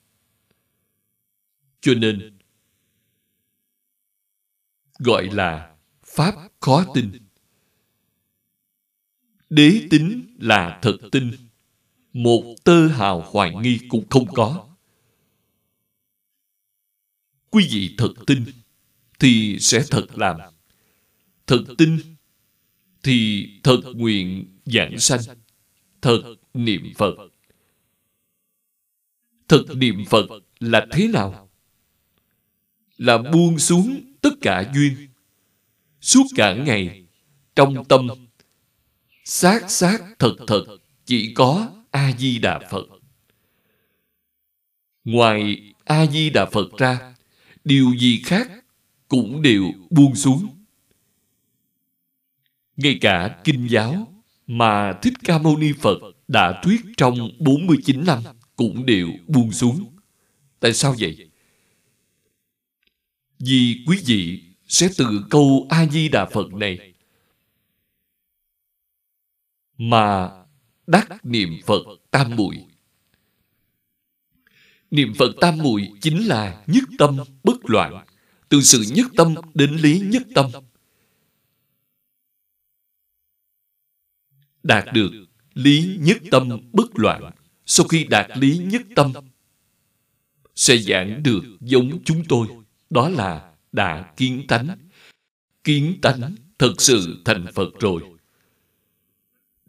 Cho 1.81 1.93
nên 1.93 2.34
gọi 4.99 5.29
là 5.31 5.75
pháp 6.05 6.35
khó 6.59 6.85
tin. 6.93 7.11
Đế 9.49 9.87
tính 9.89 10.35
là 10.39 10.79
thật 10.81 10.97
tin. 11.11 11.31
Một 12.13 12.55
tơ 12.63 12.87
hào 12.87 13.21
hoài 13.31 13.53
nghi 13.61 13.79
cũng 13.89 14.09
không 14.09 14.25
có. 14.33 14.75
Quý 17.49 17.67
vị 17.71 17.95
thật 17.97 18.13
tin 18.27 18.45
thì 19.19 19.57
sẽ 19.59 19.83
thật 19.91 20.07
làm. 20.17 20.37
Thật 21.47 21.63
tin 21.77 22.15
thì 23.03 23.49
thật 23.63 23.81
nguyện 23.95 24.45
giảng 24.65 24.99
sanh. 24.99 25.19
Thật 26.01 26.35
niệm 26.53 26.93
Phật. 26.97 27.15
Thật 29.47 29.65
niệm 29.75 30.03
Phật 30.09 30.27
là 30.59 30.87
thế 30.91 31.07
nào? 31.07 31.49
Là 32.97 33.17
buông 33.17 33.59
xuống 33.59 34.14
tất 34.25 34.35
cả 34.41 34.71
duyên. 34.73 34.93
Suốt 36.01 36.23
cả 36.35 36.53
ngày, 36.53 37.03
trong 37.55 37.85
tâm, 37.85 38.07
xác 39.25 39.71
xác 39.71 39.99
thật 40.19 40.35
thật, 40.47 40.65
chỉ 41.05 41.33
có 41.33 41.71
A-di-đà 41.91 42.59
Phật. 42.71 42.85
Ngoài 45.03 45.73
A-di-đà 45.83 46.45
Phật 46.45 46.77
ra, 46.77 47.15
điều 47.63 47.91
gì 47.99 48.21
khác 48.25 48.51
cũng 49.07 49.41
đều 49.41 49.63
buông 49.89 50.15
xuống. 50.15 50.47
Ngay 52.77 52.97
cả 53.01 53.41
kinh 53.43 53.67
giáo 53.67 54.07
mà 54.47 54.93
Thích 55.01 55.13
Ca 55.23 55.37
Mâu 55.37 55.57
Ni 55.57 55.71
Phật 55.81 55.97
đã 56.27 56.61
thuyết 56.63 56.81
trong 56.97 57.29
49 57.39 58.05
năm 58.05 58.19
cũng 58.55 58.85
đều 58.85 59.07
buông 59.27 59.51
xuống. 59.51 59.85
Tại 60.59 60.73
sao 60.73 60.95
vậy? 60.99 61.29
Vì 63.39 63.83
quý 63.87 64.01
vị 64.05 64.43
sẽ 64.67 64.89
từ 64.97 65.25
câu 65.29 65.67
A-di-đà 65.69 66.25
Phật 66.25 66.53
này. 66.53 66.93
Mà 69.77 70.31
đắc 70.87 71.25
niệm 71.25 71.49
Phật 71.65 71.83
tam 72.11 72.35
muội. 72.35 72.65
Niệm 74.91 75.13
Phật 75.17 75.31
tam 75.41 75.57
muội 75.57 75.91
chính 76.01 76.27
là 76.27 76.63
nhất 76.67 76.83
tâm 76.97 77.17
bất 77.43 77.57
loạn, 77.63 78.05
từ 78.49 78.61
sự 78.61 78.83
nhất 78.91 79.07
tâm 79.17 79.35
đến 79.53 79.75
lý 79.75 79.99
nhất 79.99 80.23
tâm. 80.35 80.51
Đạt 84.63 84.85
được 84.93 85.11
lý 85.53 85.97
nhất 85.99 86.17
tâm 86.31 86.49
bất 86.73 86.99
loạn, 86.99 87.31
sau 87.65 87.87
khi 87.87 88.03
đạt 88.03 88.37
lý 88.37 88.57
nhất 88.57 88.81
tâm, 88.95 89.13
sẽ 90.55 90.77
giảng 90.77 91.23
được 91.23 91.41
giống 91.61 92.03
chúng 92.03 92.23
tôi, 92.29 92.47
đó 92.89 93.09
là 93.09 93.51
đã 93.71 94.13
kiến 94.17 94.47
tánh. 94.47 94.67
Kiến 95.63 95.97
tánh 96.01 96.35
thật 96.59 96.73
sự 96.77 97.21
thành 97.25 97.45
Phật 97.53 97.79
rồi. 97.79 98.01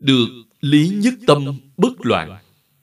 Được 0.01 0.27
lý 0.61 0.89
nhất 0.89 1.15
tâm 1.27 1.45
bất 1.77 2.07
loạn, 2.07 2.39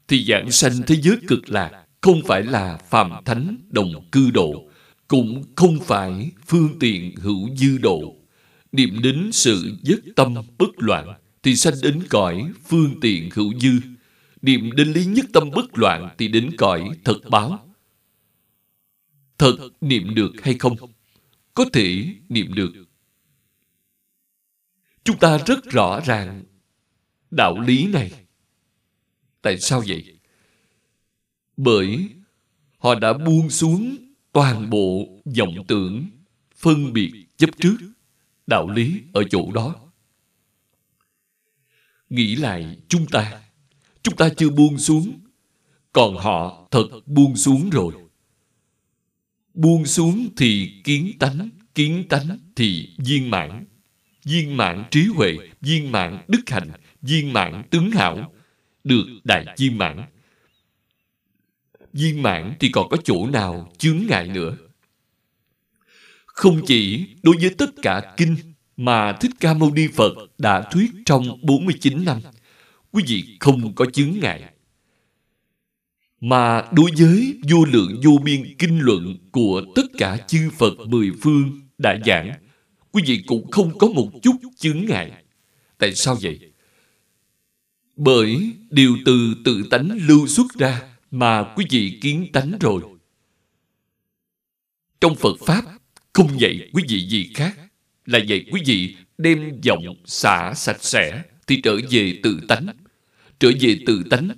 thì 0.08 0.26
giảng 0.26 0.52
sanh 0.52 0.74
thế 0.88 0.96
giới 0.96 1.18
cực 1.28 1.50
lạc 1.50 1.86
không 2.02 2.22
phải 2.28 2.44
là 2.44 2.78
phàm 2.90 3.12
thánh 3.26 3.58
đồng 3.70 4.10
cư 4.12 4.32
độ, 4.32 4.70
cũng 5.08 5.44
không 5.56 5.80
phải 5.80 6.32
phương 6.48 6.80
tiện 6.80 7.16
hữu 7.16 7.56
dư 7.56 7.78
độ. 7.78 8.16
Niệm 8.72 9.02
đến 9.02 9.30
sự 9.32 9.76
dứt 9.82 10.00
tâm 10.16 10.36
bất 10.58 10.70
loạn, 10.78 11.14
thì 11.44 11.56
sanh 11.56 11.74
đến 11.84 12.04
cõi 12.10 12.44
phương 12.68 13.00
tiện 13.02 13.30
hữu 13.34 13.60
dư. 13.60 13.72
Niệm 14.42 14.72
đến 14.72 14.92
lý 14.92 15.06
nhất 15.06 15.26
tâm 15.34 15.50
bất 15.56 15.78
loạn 15.78 16.10
thì 16.18 16.28
đến 16.28 16.52
cõi 16.58 16.90
thật 17.04 17.20
báo. 17.30 17.73
Thật 19.38 19.58
niệm 19.82 20.16
được 20.16 20.32
hay 20.42 20.56
không? 20.60 20.76
Có 21.54 21.66
thể 21.74 22.16
niệm 22.30 22.54
được. 22.54 22.74
Chúng 25.04 25.18
ta 25.20 25.38
rất 25.38 25.64
rõ 25.64 26.00
ràng 26.06 26.44
đạo 27.32 27.60
lý 27.60 27.88
này. 27.88 28.12
Tại 29.42 29.60
sao 29.60 29.84
vậy? 29.88 30.18
Bởi 31.58 32.10
họ 32.78 32.96
đã 32.96 33.14
buông 33.14 33.50
xuống 33.50 33.98
toàn 34.32 34.70
bộ 34.70 35.08
vọng 35.38 35.56
tưởng, 35.68 36.06
phân 36.56 36.94
biệt 36.94 37.26
chấp 37.38 37.50
trước, 37.60 37.78
đạo 38.48 38.70
lý 38.70 39.02
ở 39.14 39.24
chỗ 39.30 39.52
đó. 39.52 39.76
Nghĩ 42.10 42.36
lại 42.36 42.78
chúng 42.88 43.06
ta, 43.12 43.42
chúng 44.04 44.16
ta 44.16 44.30
chưa 44.38 44.50
buông 44.50 44.78
xuống, 44.78 45.20
còn 45.92 46.18
họ 46.18 46.68
thật 46.72 46.88
buông 47.06 47.36
xuống 47.36 47.70
rồi. 47.70 47.94
Buông 49.54 49.86
xuống 49.86 50.30
thì 50.38 50.82
kiến 50.84 51.12
tánh, 51.20 51.50
kiến 51.76 52.04
tánh 52.10 52.40
thì 52.56 52.90
viên 52.98 53.30
mãn. 53.30 53.66
Viên 54.26 54.58
mãn 54.58 54.84
trí 54.92 55.06
huệ, 55.16 55.38
viên 55.62 55.92
mãn 55.92 56.18
đức 56.28 56.42
hạnh, 56.48 56.72
viên 57.02 57.34
mãn 57.34 57.64
tướng 57.70 57.92
hảo, 57.92 58.34
được 58.84 59.06
đại 59.24 59.46
viên 59.58 59.78
mãn 59.78 60.06
viên 61.94 62.22
mãn 62.22 62.54
thì 62.60 62.70
còn 62.70 62.90
có 62.90 62.98
chỗ 63.04 63.28
nào 63.28 63.72
chướng 63.78 64.00
ngại 64.10 64.28
nữa. 64.28 64.58
Không 66.26 66.62
chỉ 66.66 67.06
đối 67.24 67.36
với 67.42 67.50
tất 67.58 67.70
cả 67.82 68.14
kinh 68.18 68.36
mà 68.78 69.14
Thích 69.14 69.32
Ca 69.40 69.54
Mâu 69.54 69.72
Ni 69.72 69.88
Phật 69.88 70.14
đã 70.38 70.70
thuyết 70.72 70.92
trong 71.06 71.40
49 71.42 72.06
năm, 72.06 72.22
quý 72.92 73.04
vị 73.08 73.38
không 73.40 73.76
có 73.76 73.86
chướng 73.86 74.20
ngại. 74.20 74.53
Mà 76.26 76.64
đối 76.72 76.92
với 76.98 77.40
vô 77.50 77.66
lượng 77.66 78.02
vô 78.04 78.12
biên 78.24 78.56
kinh 78.60 78.80
luận 78.80 79.18
của 79.32 79.64
tất 79.76 79.82
cả 79.98 80.18
chư 80.28 80.50
Phật 80.58 80.80
mười 80.80 81.12
phương 81.22 81.62
đã 81.78 82.00
giảng, 82.06 82.32
quý 82.92 83.04
vị 83.06 83.24
cũng 83.28 83.52
không 83.52 83.78
có 83.78 83.88
một 83.88 84.10
chút 84.22 84.36
chướng 84.58 84.86
ngại. 84.86 85.12
Tại 85.78 85.96
sao 85.96 86.18
vậy? 86.22 86.40
Bởi 87.96 88.54
điều 88.70 88.98
từ 89.06 89.34
tự 89.46 89.64
tánh 89.72 89.98
lưu 90.08 90.28
xuất 90.28 90.46
ra 90.58 90.82
mà 91.12 91.54
quý 91.56 91.66
vị 91.70 92.00
kiến 92.02 92.28
tánh 92.34 92.58
rồi. 92.60 92.82
Trong 95.02 95.16
Phật 95.16 95.36
Pháp, 95.46 95.66
không 96.14 96.40
dạy 96.40 96.70
quý 96.74 96.84
vị 96.88 97.08
gì 97.08 97.32
khác, 97.34 97.60
là 98.06 98.20
dạy 98.20 98.46
quý 98.52 98.62
vị 98.66 98.96
đem 99.18 99.60
giọng 99.62 99.96
xả 100.06 100.54
sạch 100.56 100.84
sẽ 100.84 101.24
thì 101.48 101.62
trở 101.62 101.78
về 101.90 102.20
tự 102.24 102.40
tánh. 102.48 102.68
Trở 103.40 103.52
về 103.60 103.80
tự 103.86 104.04
tánh 104.10 104.30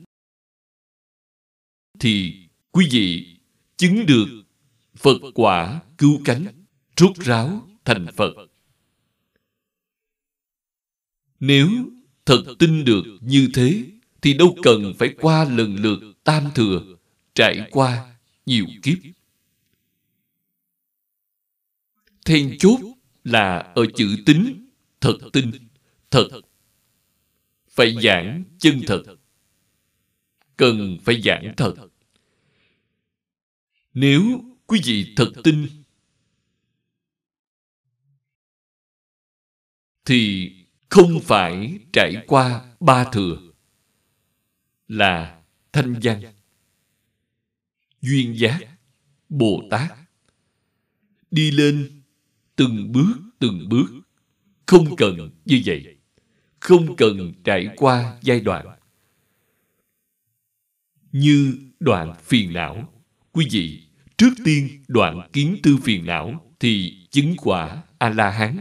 thì 2.00 2.48
quý 2.72 2.88
vị 2.92 3.38
chứng 3.78 4.06
được 4.06 4.44
Phật 4.96 5.18
quả 5.36 5.82
cứu 5.98 6.22
cánh, 6.26 6.66
rút 6.98 7.18
ráo 7.18 7.70
thành 7.86 8.08
Phật. 8.16 8.34
Nếu 11.40 11.70
thật 12.26 12.44
tin 12.60 12.86
được 12.86 13.04
như 13.22 13.50
thế, 13.54 13.86
thì 14.22 14.34
đâu 14.34 14.56
cần 14.64 14.94
phải 15.00 15.16
qua 15.22 15.44
lần 15.44 15.76
lượt 15.76 16.00
tam 16.24 16.44
thừa 16.56 16.96
trải 17.34 17.70
qua 17.72 18.16
nhiều 18.46 18.66
kiếp. 18.84 18.98
Then 22.26 22.58
chốt 22.60 22.80
là 23.24 23.58
ở 23.76 23.86
chữ 23.96 24.18
tính 24.26 24.70
thật 25.02 25.18
tin 25.34 25.52
thật. 26.12 26.30
Phải 27.70 27.96
giảng 28.04 28.44
chân 28.60 28.82
thật 28.88 29.04
cần 30.58 30.98
phải 31.04 31.22
giảng 31.22 31.54
thật. 31.58 31.76
Nếu 33.94 34.22
quý 34.66 34.82
vị 34.86 35.14
thật 35.16 35.32
tin, 35.44 35.68
thì 40.06 40.52
không 40.90 41.20
phải 41.24 41.80
trải 41.94 42.24
qua 42.28 42.76
ba 42.80 43.06
thừa 43.12 43.42
là 44.88 45.42
thanh 45.74 46.00
văn, 46.04 46.22
duyên 48.02 48.40
giác, 48.40 48.60
bồ 49.30 49.64
tát. 49.72 49.92
Đi 51.32 51.52
lên 51.52 52.02
từng 52.56 52.92
bước 52.92 53.14
từng 53.40 53.70
bước. 53.70 53.88
Không 54.66 54.96
cần 54.96 55.32
như 55.46 55.62
vậy. 55.66 55.98
Không 56.60 56.96
cần 56.96 57.34
trải 57.44 57.68
qua 57.76 58.20
giai 58.22 58.40
đoạn 58.40 58.68
như 61.16 61.58
đoạn 61.80 62.14
phiền 62.24 62.54
não. 62.54 62.94
Quý 63.32 63.48
vị, 63.52 63.82
trước 64.18 64.30
tiên 64.46 64.84
đoạn 64.88 65.30
kiến 65.34 65.58
tư 65.64 65.78
phiền 65.84 66.06
não 66.06 66.54
thì 66.60 66.98
chứng 67.12 67.36
quả 67.38 67.84
a 67.98 68.10
la 68.10 68.30
hán 68.30 68.58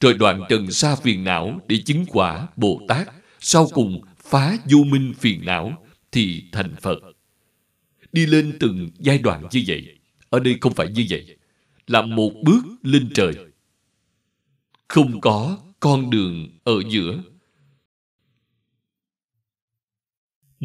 rồi 0.00 0.14
đoạn 0.14 0.42
trần 0.48 0.70
sa 0.70 0.96
phiền 0.96 1.24
não 1.24 1.60
để 1.68 1.78
chứng 1.86 2.04
quả 2.08 2.48
bồ 2.56 2.80
tát 2.88 3.08
sau 3.40 3.68
cùng 3.72 4.00
phá 4.24 4.56
vô 4.70 4.78
minh 4.84 5.14
phiền 5.18 5.44
não 5.44 5.86
thì 6.12 6.44
thành 6.52 6.74
phật. 6.80 6.98
Đi 8.12 8.26
lên 8.26 8.56
từng 8.60 8.90
giai 8.98 9.18
đoạn 9.18 9.46
như 9.52 9.62
vậy. 9.66 9.98
Ở 10.30 10.38
đây 10.40 10.58
không 10.60 10.74
phải 10.74 10.88
như 10.88 11.06
vậy. 11.10 11.36
Là 11.86 12.02
một 12.02 12.32
bước 12.42 12.62
lên 12.82 13.10
trời. 13.14 13.34
Không 14.88 15.20
có 15.20 15.58
con 15.80 16.10
đường 16.10 16.48
ở 16.64 16.74
giữa. 16.90 17.22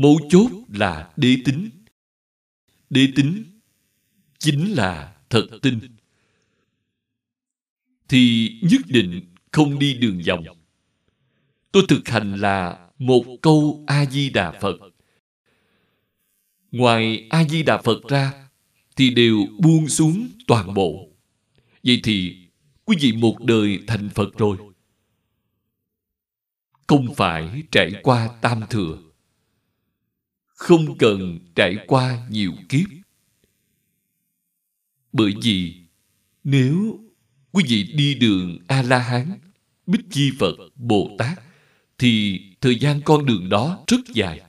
Mấu 0.02 0.20
chốt 0.30 0.52
là 0.74 1.14
đế 1.18 1.38
tính. 1.46 1.70
Đế 2.90 3.08
tính 3.16 3.44
chính 4.38 4.74
là 4.74 5.16
thật 5.30 5.48
tin. 5.62 5.80
Thì 8.08 8.52
nhất 8.62 8.82
định 8.88 9.26
không 9.52 9.80
đi 9.80 9.94
đường 9.94 10.22
vòng. 10.28 10.44
Tôi 11.72 11.84
thực 11.88 12.08
hành 12.08 12.36
là 12.36 12.90
một 12.98 13.26
câu 13.42 13.84
a 13.88 14.06
di 14.06 14.30
đà 14.30 14.52
phật. 14.62 14.76
Ngoài 16.72 17.28
a 17.30 17.44
di 17.44 17.64
đà 17.64 17.78
phật 17.78 18.04
ra, 18.10 18.50
thì 18.96 19.10
đều 19.10 19.38
buông 19.60 19.88
xuống 19.88 20.28
toàn 20.48 20.74
bộ. 20.74 21.10
Vậy 21.84 22.00
thì 22.04 22.48
quý 22.86 22.98
vị 23.02 23.12
một 23.12 23.44
đời 23.44 23.80
thành 23.88 24.10
phật 24.10 24.38
rồi. 24.38 24.58
Không 26.88 27.16
phải 27.16 27.64
trải 27.72 27.92
qua 28.04 28.30
tam 28.42 28.62
thừa 28.70 29.09
không 30.60 30.98
cần 30.98 31.40
trải 31.56 31.78
qua 31.88 32.28
nhiều 32.30 32.54
kiếp. 32.70 32.90
Bởi 35.14 35.34
vì 35.42 35.76
nếu 36.44 37.00
quý 37.52 37.64
vị 37.68 37.84
đi 37.84 38.16
đường 38.16 38.58
a 38.68 38.82
la 38.82 39.00
hán 39.00 39.40
bích 39.86 40.02
chi 40.12 40.32
phật 40.40 40.56
bồ 40.76 41.16
tát 41.18 41.40
thì 41.98 42.42
thời 42.62 42.80
gian 42.80 43.02
con 43.06 43.26
đường 43.26 43.50
đó 43.50 43.84
rất 43.88 44.02
dài. 44.14 44.42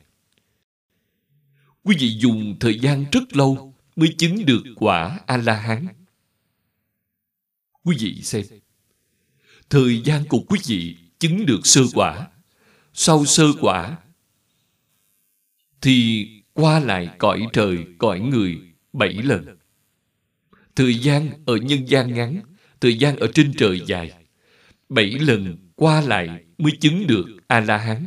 Quý 1.83 1.97
vị 2.01 2.17
dùng 2.19 2.57
thời 2.61 2.79
gian 2.79 3.05
rất 3.13 3.37
lâu 3.37 3.75
mới 3.97 4.15
chứng 4.19 4.47
được 4.47 4.63
quả 4.77 5.21
a 5.27 5.37
la 5.37 5.61
hán 5.61 5.87
quý 7.85 7.97
vị 8.01 8.23
xem, 8.23 8.45
thời 9.71 10.03
gian 10.05 10.25
của 10.29 10.41
quý 10.41 10.59
vị 10.67 10.97
chứng 11.19 11.47
được 11.47 11.61
sơ 11.65 11.81
quả. 11.95 12.29
Sau 12.93 13.25
sơ 13.25 13.45
quả 13.61 13.99
thì 15.81 16.29
qua 16.53 16.81
lại 16.81 17.09
cõi 17.19 17.47
trời, 17.53 17.79
cõi 17.99 18.21
người 18.21 18.59
bảy 18.93 19.13
lần. 19.13 19.59
Thời 20.77 20.95
gian 20.95 21.31
ở 21.47 21.57
nhân 21.57 21.89
gian 21.89 22.15
ngắn, 22.15 22.41
thời 22.81 22.99
gian 22.99 23.17
ở 23.17 23.31
trên 23.35 23.53
trời 23.59 23.81
dài, 23.87 24.13
bảy 24.89 25.11
lần 25.11 25.57
qua 25.77 26.01
lại 26.01 26.45
mới 26.59 26.73
chứng 26.81 27.07
được 27.07 27.27
a 27.47 27.61
la 27.61 27.77
hán 27.77 28.07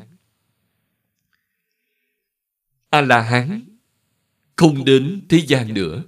a 2.93 3.01
la 3.01 3.21
hán 3.21 3.61
không 4.55 4.85
đến 4.85 5.21
thế 5.29 5.41
gian 5.47 5.73
nữa. 5.73 6.03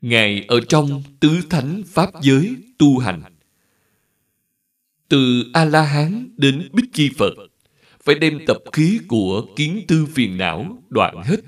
Ngài 0.00 0.44
ở 0.48 0.60
trong 0.68 1.02
tứ 1.20 1.40
thánh 1.50 1.82
pháp 1.86 2.10
giới 2.22 2.56
tu 2.78 2.98
hành. 2.98 3.22
Từ 5.08 5.50
a 5.52 5.64
la 5.64 5.82
hán 5.82 6.28
đến 6.36 6.68
bích 6.72 6.84
chi 6.92 7.10
phật 7.18 7.34
phải 8.04 8.14
đem 8.14 8.38
tập 8.46 8.58
khí 8.72 9.00
của 9.08 9.46
kiến 9.56 9.84
tư 9.88 10.06
phiền 10.14 10.36
não 10.36 10.82
đoạn 10.88 11.22
hết. 11.24 11.40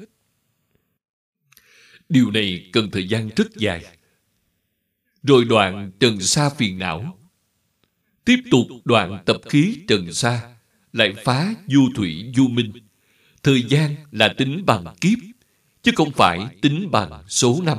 Điều 2.08 2.30
này 2.30 2.70
cần 2.72 2.90
thời 2.90 3.08
gian 3.08 3.28
rất 3.36 3.56
dài. 3.56 3.84
Rồi 5.22 5.44
đoạn 5.44 5.92
trần 6.00 6.20
xa 6.20 6.50
phiền 6.50 6.78
não. 6.78 7.18
Tiếp 8.24 8.38
tục 8.50 8.66
đoạn 8.84 9.22
tập 9.26 9.36
khí 9.48 9.78
trần 9.88 10.12
xa, 10.12 10.56
lại 10.92 11.14
phá 11.24 11.54
du 11.66 11.88
thủy 11.94 12.32
du 12.36 12.48
minh. 12.48 12.72
Thời 13.42 13.62
gian 13.62 13.94
là 14.10 14.34
tính 14.38 14.66
bằng 14.66 14.84
kiếp 15.00 15.18
chứ 15.82 15.92
không 15.94 16.10
phải 16.10 16.56
tính 16.62 16.90
bằng 16.90 17.24
số 17.28 17.62
năm. 17.62 17.78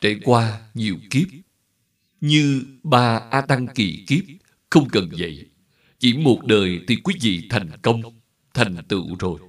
Trải 0.00 0.16
qua 0.24 0.60
nhiều 0.74 0.96
kiếp 1.10 1.28
như 2.20 2.64
ba 2.82 3.20
a 3.30 3.40
tăng 3.40 3.66
kỳ 3.74 4.04
kiếp 4.06 4.24
không 4.70 4.88
cần 4.88 5.08
vậy 5.18 5.51
chỉ 6.02 6.18
một 6.18 6.46
đời 6.46 6.80
thì 6.88 6.96
quý 7.04 7.14
vị 7.20 7.46
thành 7.50 7.70
công 7.82 8.02
thành 8.54 8.76
tựu 8.88 9.16
rồi 9.18 9.40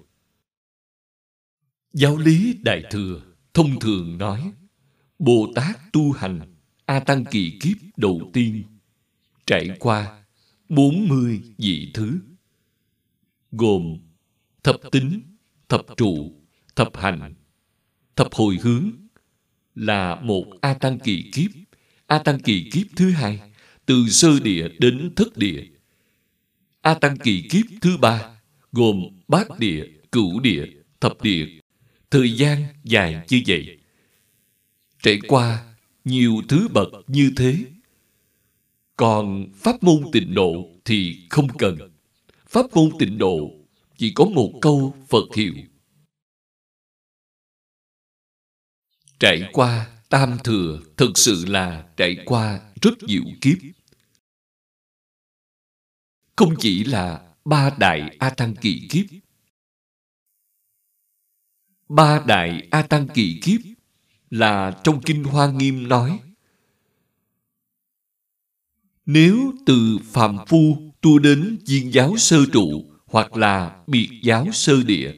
giáo 1.93 2.17
lý 2.17 2.55
đại 2.61 2.83
thừa 2.91 3.21
thông 3.53 3.79
thường 3.79 4.17
nói 4.17 4.51
bồ 5.19 5.51
tát 5.55 5.79
tu 5.93 6.11
hành 6.11 6.55
a 6.85 6.99
tăng 6.99 7.25
kỳ 7.25 7.59
kiếp 7.61 7.77
đầu 7.97 8.31
tiên 8.33 8.63
trải 9.45 9.69
qua 9.79 10.23
40 10.69 11.41
vị 11.57 11.91
thứ 11.93 12.19
gồm 13.51 13.97
thập 14.63 14.75
tính, 14.91 15.21
thập 15.69 15.85
trụ, 15.97 16.31
thập 16.75 16.97
hành, 16.97 17.33
thập 18.15 18.33
hồi 18.33 18.57
hướng 18.61 18.91
là 19.75 20.15
một 20.15 20.45
A 20.61 20.73
Tăng 20.73 20.99
kỳ 20.99 21.31
kiếp. 21.33 21.51
A 22.07 22.17
Tăng 22.17 22.39
kỳ 22.39 22.69
kiếp 22.71 22.87
thứ 22.95 23.11
hai 23.11 23.41
từ 23.85 24.09
sơ 24.09 24.39
địa 24.39 24.67
đến 24.79 25.13
thất 25.15 25.37
địa. 25.37 25.63
A 26.83 26.93
Tăng 26.93 27.17
kỳ 27.17 27.47
kiếp 27.49 27.65
thứ 27.81 27.97
ba 27.97 28.41
gồm 28.71 29.03
bát 29.27 29.59
địa, 29.59 29.85
cửu 30.11 30.39
địa, 30.39 30.65
thập 31.01 31.21
địa. 31.21 31.45
Thời 32.11 32.31
gian 32.31 32.63
dài 32.83 33.25
như 33.29 33.41
vậy. 33.47 33.77
Trải 35.03 35.19
qua 35.27 35.75
nhiều 36.05 36.41
thứ 36.49 36.67
bậc 36.73 36.89
như 37.07 37.31
thế 37.37 37.65
còn 38.97 39.51
pháp 39.55 39.83
môn 39.83 40.03
tịnh 40.11 40.33
độ 40.33 40.69
thì 40.85 41.27
không 41.29 41.47
cần. 41.57 41.77
Pháp 42.47 42.65
môn 42.73 42.89
tịnh 42.99 43.17
độ 43.17 43.51
chỉ 43.97 44.11
có 44.15 44.25
một 44.25 44.51
câu 44.61 44.95
Phật 45.09 45.35
hiệu. 45.35 45.53
Trải 49.19 49.49
qua 49.53 49.87
tam 50.09 50.37
thừa 50.43 50.79
thực 50.97 51.17
sự 51.17 51.45
là 51.47 51.85
trải 51.97 52.17
qua 52.25 52.59
rất 52.81 53.03
nhiều 53.03 53.23
kiếp. 53.41 53.57
Không 56.43 56.55
chỉ 56.59 56.83
là 56.83 57.35
ba 57.45 57.75
đại 57.79 58.17
A 58.19 58.29
Tăng 58.29 58.55
kỳ 58.55 58.87
kiếp. 58.89 59.05
Ba 61.89 62.23
đại 62.27 62.67
A 62.71 62.81
Tăng 62.81 63.07
kỳ 63.13 63.39
kiếp 63.43 63.61
là 64.29 64.81
trong 64.83 65.01
Kinh 65.01 65.23
Hoa 65.23 65.51
Nghiêm 65.51 65.87
nói 65.87 66.19
nếu 69.05 69.53
từ 69.65 69.97
phàm 70.03 70.37
phu 70.47 70.91
tu 71.01 71.19
đến 71.19 71.59
viên 71.67 71.93
giáo 71.93 72.17
sơ 72.17 72.45
trụ 72.53 72.85
hoặc 73.05 73.33
là 73.33 73.83
biệt 73.87 74.09
giáo 74.23 74.45
sơ 74.53 74.83
địa, 74.83 75.13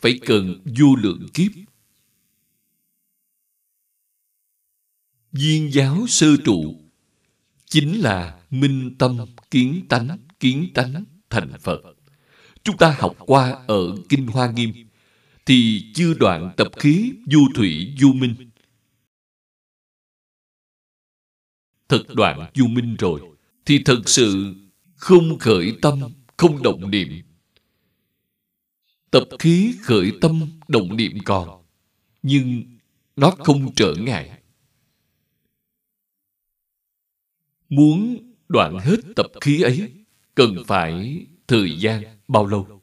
phải 0.00 0.20
cần 0.26 0.64
vô 0.78 0.96
lượng 0.96 1.26
kiếp. 1.34 1.52
Viên 5.32 5.72
giáo 5.72 6.06
sơ 6.08 6.36
trụ 6.44 6.80
chính 7.64 8.00
là 8.00 8.40
minh 8.50 8.94
tâm 8.98 9.18
kiến 9.50 9.86
tánh, 9.88 10.18
kiến 10.40 10.70
tánh 10.74 11.04
thành 11.30 11.52
Phật. 11.60 11.80
Chúng 12.62 12.76
ta 12.76 12.96
học 12.98 13.16
qua 13.18 13.64
ở 13.66 13.96
Kinh 14.08 14.26
Hoa 14.26 14.50
Nghiêm 14.50 14.72
thì 15.46 15.90
chưa 15.94 16.14
đoạn 16.14 16.50
tập 16.56 16.68
khí 16.76 17.12
du 17.26 17.48
thủy 17.54 17.94
du 17.98 18.12
minh. 18.12 18.34
Thật 21.88 22.02
đoạn 22.08 22.50
du 22.54 22.66
minh 22.66 22.96
rồi 22.98 23.20
thì 23.64 23.82
thật 23.84 24.02
sự 24.06 24.54
không 24.96 25.38
khởi 25.38 25.76
tâm 25.82 26.00
không 26.36 26.62
động 26.62 26.90
niệm. 26.90 27.08
Tập 29.10 29.28
khí 29.38 29.74
khởi 29.82 30.12
tâm 30.20 30.40
động 30.68 30.96
niệm 30.96 31.18
còn 31.24 31.64
nhưng 32.22 32.64
nó 33.16 33.30
không 33.30 33.74
trở 33.74 33.94
ngại. 33.98 34.40
Muốn 37.68 38.29
đoạn 38.50 38.78
hết 38.78 38.96
tập 39.16 39.26
khí 39.40 39.60
ấy 39.60 39.92
cần 40.34 40.56
phải 40.66 41.26
thời 41.46 41.80
gian 41.80 42.02
bao 42.28 42.46
lâu 42.46 42.82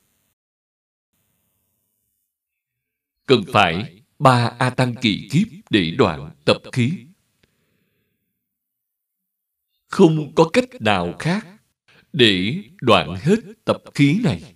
cần 3.25 3.43
phải 3.53 4.01
ba 4.19 4.51
a 4.59 4.69
tăng 4.69 4.95
kỳ 5.01 5.27
kiếp 5.31 5.47
để 5.69 5.91
đoạn 5.97 6.31
tập 6.45 6.57
khí 6.71 6.91
không 9.87 10.35
có 10.35 10.49
cách 10.53 10.81
nào 10.81 11.13
khác 11.19 11.47
để 12.13 12.63
đoạn 12.81 13.15
hết 13.21 13.39
tập 13.65 13.83
khí 13.93 14.19
này. 14.23 14.55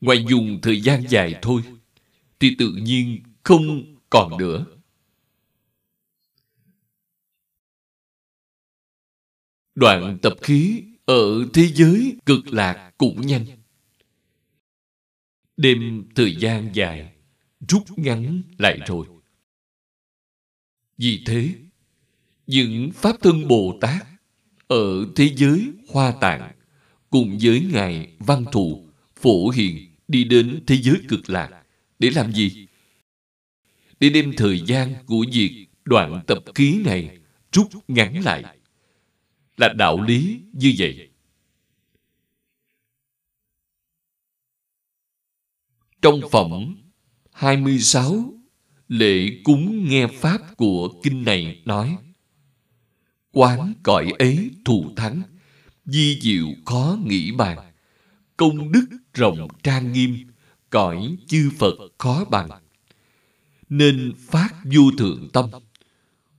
Ngoài 0.00 0.24
dùng 0.28 0.58
thời 0.62 0.80
gian 0.80 1.02
dài 1.08 1.34
thôi, 1.42 1.62
thì 2.40 2.56
tự 2.58 2.72
nhiên 2.82 3.22
không 3.42 3.96
còn 4.10 4.38
nữa. 4.38 4.66
Đoạn 9.74 10.18
tập 10.22 10.34
khí 10.42 10.82
ở 11.04 11.46
thế 11.54 11.68
giới 11.74 12.16
cực 12.26 12.46
lạc 12.46 12.90
cũng 12.98 13.26
nhanh. 13.26 13.44
Đêm 15.56 16.04
thời 16.14 16.36
gian 16.36 16.70
dài, 16.74 17.12
rút 17.68 17.82
ngắn 17.98 18.42
lại 18.58 18.78
rồi. 18.86 19.06
Vì 20.98 21.22
thế, 21.26 21.54
những 22.46 22.90
Pháp 22.94 23.16
Thân 23.20 23.48
Bồ 23.48 23.78
Tát 23.80 24.06
ở 24.68 25.06
thế 25.16 25.30
giới 25.36 25.72
Hoa 25.88 26.14
Tạng 26.20 26.52
cùng 27.10 27.38
với 27.42 27.68
Ngài 27.72 28.08
Văn 28.18 28.44
Thù, 28.52 28.88
Phổ 29.16 29.48
Hiền 29.48 29.88
đi 30.08 30.24
đến 30.24 30.64
thế 30.66 30.76
giới 30.76 30.96
cực 31.08 31.30
lạc 31.30 31.64
để 31.98 32.10
làm 32.10 32.32
gì? 32.32 32.66
Để 34.00 34.08
đem 34.08 34.32
thời 34.36 34.60
gian 34.60 34.94
của 35.06 35.24
việc 35.32 35.66
đoạn 35.84 36.20
tập 36.26 36.44
khí 36.54 36.82
này 36.84 37.18
rút 37.52 37.68
ngắn 37.88 38.24
lại. 38.24 38.44
Là 39.56 39.68
đạo 39.68 40.02
lý 40.02 40.40
như 40.52 40.74
vậy. 40.78 41.10
Trong 46.02 46.20
phẩm 46.32 46.76
26 47.32 48.34
Lễ 48.88 49.40
cúng 49.44 49.88
nghe 49.88 50.06
Pháp 50.06 50.56
của 50.56 51.00
kinh 51.02 51.24
này 51.24 51.62
nói, 51.64 51.96
Quán 53.32 53.74
cõi 53.82 54.12
ấy 54.18 54.50
thù 54.64 54.92
thắng, 54.96 55.22
Di 55.84 56.20
diệu 56.20 56.46
khó 56.66 56.98
nghĩ 57.04 57.32
bàn. 57.32 57.58
Công 58.36 58.72
đức 58.72 58.86
rộng 59.14 59.48
trang 59.62 59.92
nghiêm, 59.92 60.16
Cõi 60.70 61.16
chư 61.26 61.50
Phật 61.58 61.74
khó 61.98 62.24
bằng. 62.30 62.48
Nên 63.68 64.12
phát 64.18 64.50
vô 64.64 64.82
thượng 64.98 65.28
tâm, 65.32 65.50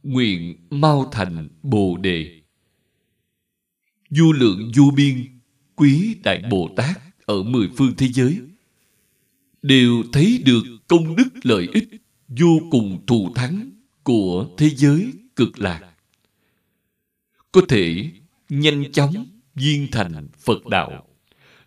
Nguyện 0.03 0.67
mau 0.69 1.09
thành 1.11 1.49
Bồ 1.63 1.97
Đề. 1.97 2.41
Du 4.17 4.33
lượng 4.33 4.71
du 4.73 4.91
biên, 4.91 5.39
Quý 5.75 6.15
Đại 6.23 6.43
Bồ 6.51 6.69
Tát 6.75 7.01
Ở 7.25 7.43
mười 7.43 7.69
phương 7.77 7.93
thế 7.97 8.07
giới, 8.07 8.39
Đều 9.61 10.03
thấy 10.13 10.41
được 10.45 10.63
công 10.87 11.15
đức 11.15 11.29
lợi 11.43 11.67
ích 11.73 11.89
Vô 12.27 12.59
cùng 12.71 13.05
thù 13.07 13.33
thắng 13.35 13.71
Của 14.03 14.47
thế 14.57 14.69
giới 14.69 15.13
cực 15.35 15.59
lạc 15.59 15.91
Có 17.51 17.61
thể 17.69 18.11
nhanh 18.49 18.91
chóng 18.91 19.25
viên 19.55 19.87
thành 19.91 20.27
Phật 20.39 20.65
đạo. 20.65 21.07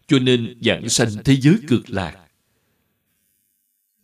Cho 0.06 0.18
nên 0.18 0.58
giảng 0.62 0.88
sanh 0.88 1.08
thế 1.24 1.36
giới 1.36 1.54
cực 1.68 1.90
lạc. 1.90 2.26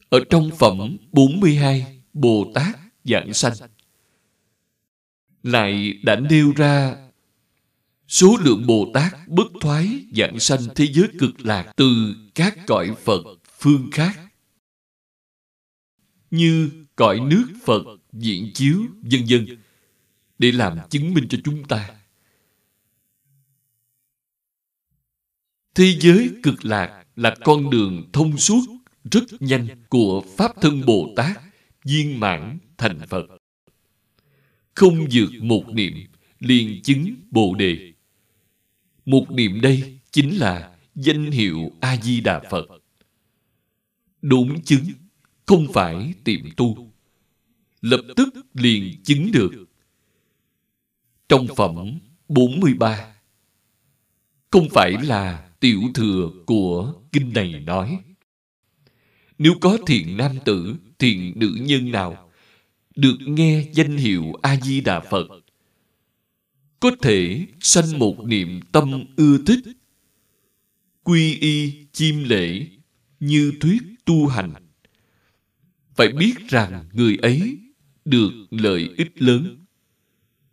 Ở 0.09 0.21
trong 0.31 0.51
phẩm 0.59 0.97
42 1.13 2.01
Bồ 2.13 2.53
Tát 2.55 2.79
giảng 3.05 3.35
sanh, 3.35 3.53
lại 5.43 5.99
đã 6.03 6.17
nêu 6.17 6.53
ra 6.57 7.04
số 8.09 8.37
lượng 8.41 8.67
Bồ 8.67 8.91
Tát 8.95 9.29
bất 9.29 9.47
thoái 9.61 10.05
dạng 10.17 10.41
sanh 10.41 10.61
thế 10.75 10.87
giới 10.87 11.09
cực 11.19 11.41
lạc 11.41 11.73
từ 11.77 12.15
các 12.35 12.59
cõi 12.67 12.95
Phật 13.05 13.23
phương 13.59 13.91
khác 13.93 14.21
như 16.31 16.71
cõi 16.97 17.21
nước 17.21 17.47
Phật 17.65 17.83
diễn 18.13 18.51
chiếu, 18.55 18.83
vân 19.03 19.25
vân 19.29 19.47
để 20.39 20.53
làm 20.53 20.79
chứng 20.91 21.15
minh 21.15 21.27
cho 21.29 21.39
chúng 21.45 21.65
ta 21.69 21.91
Thế 25.75 25.97
giới 26.01 26.31
cực 26.43 26.65
lạc 26.65 27.05
là 27.17 27.35
con 27.45 27.71
đường 27.71 28.09
thông 28.13 28.39
suốt 28.39 28.61
rất 29.11 29.25
nhanh 29.41 29.67
của 29.89 30.25
Pháp 30.37 30.53
thân 30.61 30.83
Bồ 30.87 31.13
Tát 31.17 31.41
viên 31.85 32.21
mãn 32.21 32.59
thành 32.79 33.01
Phật. 33.09 33.27
Không 34.75 35.07
vượt 35.13 35.31
một 35.41 35.65
niệm 35.69 35.93
liền 36.41 36.83
chứng 36.83 37.15
Bồ 37.31 37.55
Đề. 37.55 37.94
Một 39.07 39.31
niệm 39.31 39.61
đây 39.61 39.99
chính 40.11 40.37
là 40.39 40.77
danh 40.95 41.31
hiệu 41.31 41.73
A-di-đà 41.81 42.41
Phật. 42.51 42.67
Đúng 44.23 44.63
chứng, 44.63 44.85
không 45.47 45.67
phải 45.73 46.15
tiệm 46.25 46.41
tu. 46.57 46.91
Lập 47.81 48.01
tức 48.17 48.29
liền 48.55 49.03
chứng 49.03 49.33
được. 49.33 49.51
Trong 51.29 51.47
phẩm 51.57 51.99
43 52.29 53.15
Không 54.51 54.69
phải 54.71 54.93
là 55.03 55.51
tiểu 55.61 55.83
thừa 55.95 56.31
của 56.47 56.95
kinh 57.13 57.33
này 57.33 57.61
nói 57.67 57.99
nếu 59.39 59.55
có 59.61 59.79
thiện 59.87 60.17
nam 60.17 60.39
tử 60.45 60.77
thiện 60.99 61.33
nữ 61.37 61.57
nhân 61.61 61.91
nào 61.91 62.31
được 62.97 63.17
nghe 63.21 63.65
danh 63.73 63.97
hiệu 63.97 64.33
a 64.43 64.57
di 64.57 64.81
đà 64.81 65.01
phật 65.01 65.27
có 66.85 66.91
thể 67.03 67.47
sanh 67.61 67.99
một 67.99 68.25
niệm 68.25 68.61
tâm 68.73 69.05
ưa 69.17 69.39
thích. 69.47 69.61
Quy 71.03 71.39
y 71.39 71.87
chiêm 71.93 72.25
lễ 72.25 72.67
như 73.21 73.53
thuyết 73.61 73.83
tu 74.05 74.27
hành. 74.27 74.53
Phải 75.95 76.09
biết 76.09 76.35
rằng 76.49 76.85
người 76.93 77.17
ấy 77.17 77.59
được 78.05 78.31
lợi 78.51 78.91
ích 78.97 79.23
lớn, 79.23 79.65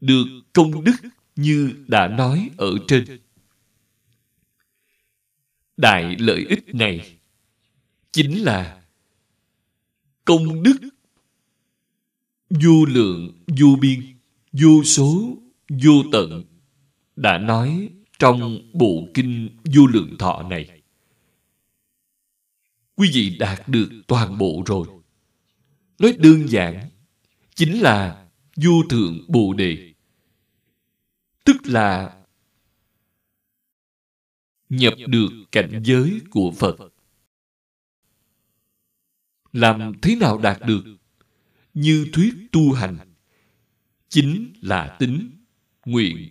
được 0.01 0.25
công 0.53 0.83
đức 0.83 0.95
như 1.35 1.73
đã 1.87 2.07
nói 2.07 2.49
ở 2.57 2.75
trên. 2.87 3.19
Đại 5.77 6.15
lợi 6.19 6.45
ích 6.49 6.75
này 6.75 7.17
chính 8.11 8.43
là 8.43 8.81
công 10.25 10.63
đức 10.63 10.77
vô 12.49 12.85
lượng, 12.85 13.43
vô 13.47 13.75
biên, 13.81 14.01
vô 14.51 14.83
số 14.83 15.40
vô 15.83 16.03
tận 16.11 16.43
đã 17.15 17.37
nói 17.37 17.89
trong 18.19 18.69
bộ 18.73 19.07
kinh 19.13 19.57
vô 19.75 19.87
lượng 19.87 20.15
thọ 20.19 20.43
này 20.49 20.81
quý 22.95 23.11
vị 23.13 23.37
đạt 23.39 23.67
được 23.67 23.89
toàn 24.07 24.37
bộ 24.37 24.63
rồi 24.65 24.87
nói 25.99 26.15
đơn 26.19 26.49
giản 26.49 26.89
chính 27.55 27.81
là 27.81 28.27
vô 28.55 28.83
thượng 28.89 29.25
bồ 29.27 29.53
đề 29.53 29.93
tức 31.45 31.57
là 31.63 32.21
nhập 34.71 34.93
được 35.07 35.29
cảnh 35.51 35.81
giới 35.85 36.21
của 36.29 36.51
Phật. 36.51 36.77
Làm 39.51 39.93
thế 40.01 40.15
nào 40.15 40.37
đạt 40.37 40.61
được? 40.67 40.83
Như 41.73 42.07
thuyết 42.13 42.33
tu 42.51 42.73
hành, 42.73 42.97
chính 44.09 44.53
là 44.61 44.95
tính, 44.99 45.31
nguyện, 45.91 46.29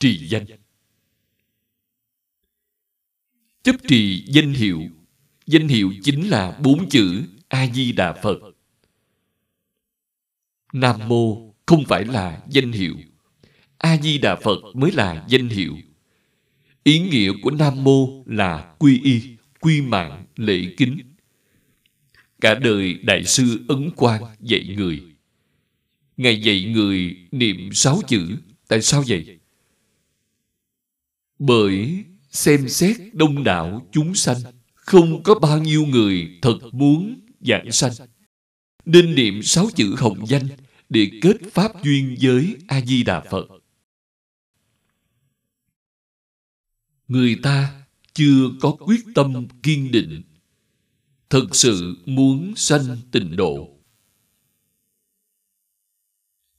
trì 0.00 0.28
danh. 0.28 0.46
Chấp 3.62 3.76
trì 3.88 4.24
danh 4.26 4.52
hiệu, 4.52 4.82
danh 5.46 5.68
hiệu 5.68 5.92
chính 6.02 6.28
là 6.28 6.58
bốn 6.62 6.88
chữ 6.88 7.22
A-di-đà 7.48 8.12
Phật. 8.22 8.38
Nam 10.72 11.08
Mô 11.08 11.54
không 11.66 11.84
phải 11.88 12.04
là 12.04 12.42
danh 12.50 12.72
hiệu. 12.72 12.96
A-di-đà 13.78 14.36
Phật 14.36 14.58
mới 14.74 14.92
là 14.92 15.26
danh 15.28 15.48
hiệu. 15.48 15.76
Ý 16.84 16.98
nghĩa 16.98 17.32
của 17.42 17.50
Nam 17.50 17.84
Mô 17.84 18.24
là 18.26 18.74
quy 18.78 19.00
y, 19.04 19.22
quy 19.60 19.80
mạng, 19.80 20.24
lễ 20.36 20.74
kính. 20.76 20.98
Cả 22.40 22.54
đời 22.54 22.94
Đại 22.94 23.24
sư 23.24 23.64
Ấn 23.68 23.90
Quang 23.96 24.22
dạy 24.40 24.74
người. 24.76 25.02
Ngài 26.16 26.42
dạy 26.42 26.64
người 26.64 27.16
niệm 27.30 27.72
sáu 27.72 28.00
chữ. 28.08 28.36
Tại 28.70 28.82
sao 28.82 29.04
vậy? 29.08 29.38
Bởi 31.38 32.04
xem 32.30 32.68
xét 32.68 32.96
đông 33.12 33.44
đảo 33.44 33.86
chúng 33.92 34.14
sanh, 34.14 34.36
không 34.74 35.22
có 35.22 35.38
bao 35.38 35.58
nhiêu 35.58 35.86
người 35.86 36.38
thật 36.42 36.58
muốn 36.72 37.20
giảng 37.40 37.72
sanh. 37.72 37.92
Nên 38.84 39.14
niệm 39.14 39.42
sáu 39.42 39.68
chữ 39.76 39.94
hồng 39.98 40.26
danh 40.26 40.48
để 40.88 41.10
kết 41.22 41.36
pháp 41.52 41.84
duyên 41.84 42.16
với 42.22 42.56
A-di-đà 42.68 43.20
Phật. 43.20 43.46
người 47.08 47.36
ta 47.42 47.84
chưa 48.14 48.50
có 48.60 48.76
quyết 48.80 49.00
tâm 49.14 49.46
kiên 49.62 49.90
định 49.92 50.22
thực 51.30 51.54
sự 51.56 51.96
muốn 52.06 52.52
sanh 52.56 52.96
tịnh 53.12 53.36
độ 53.36 53.76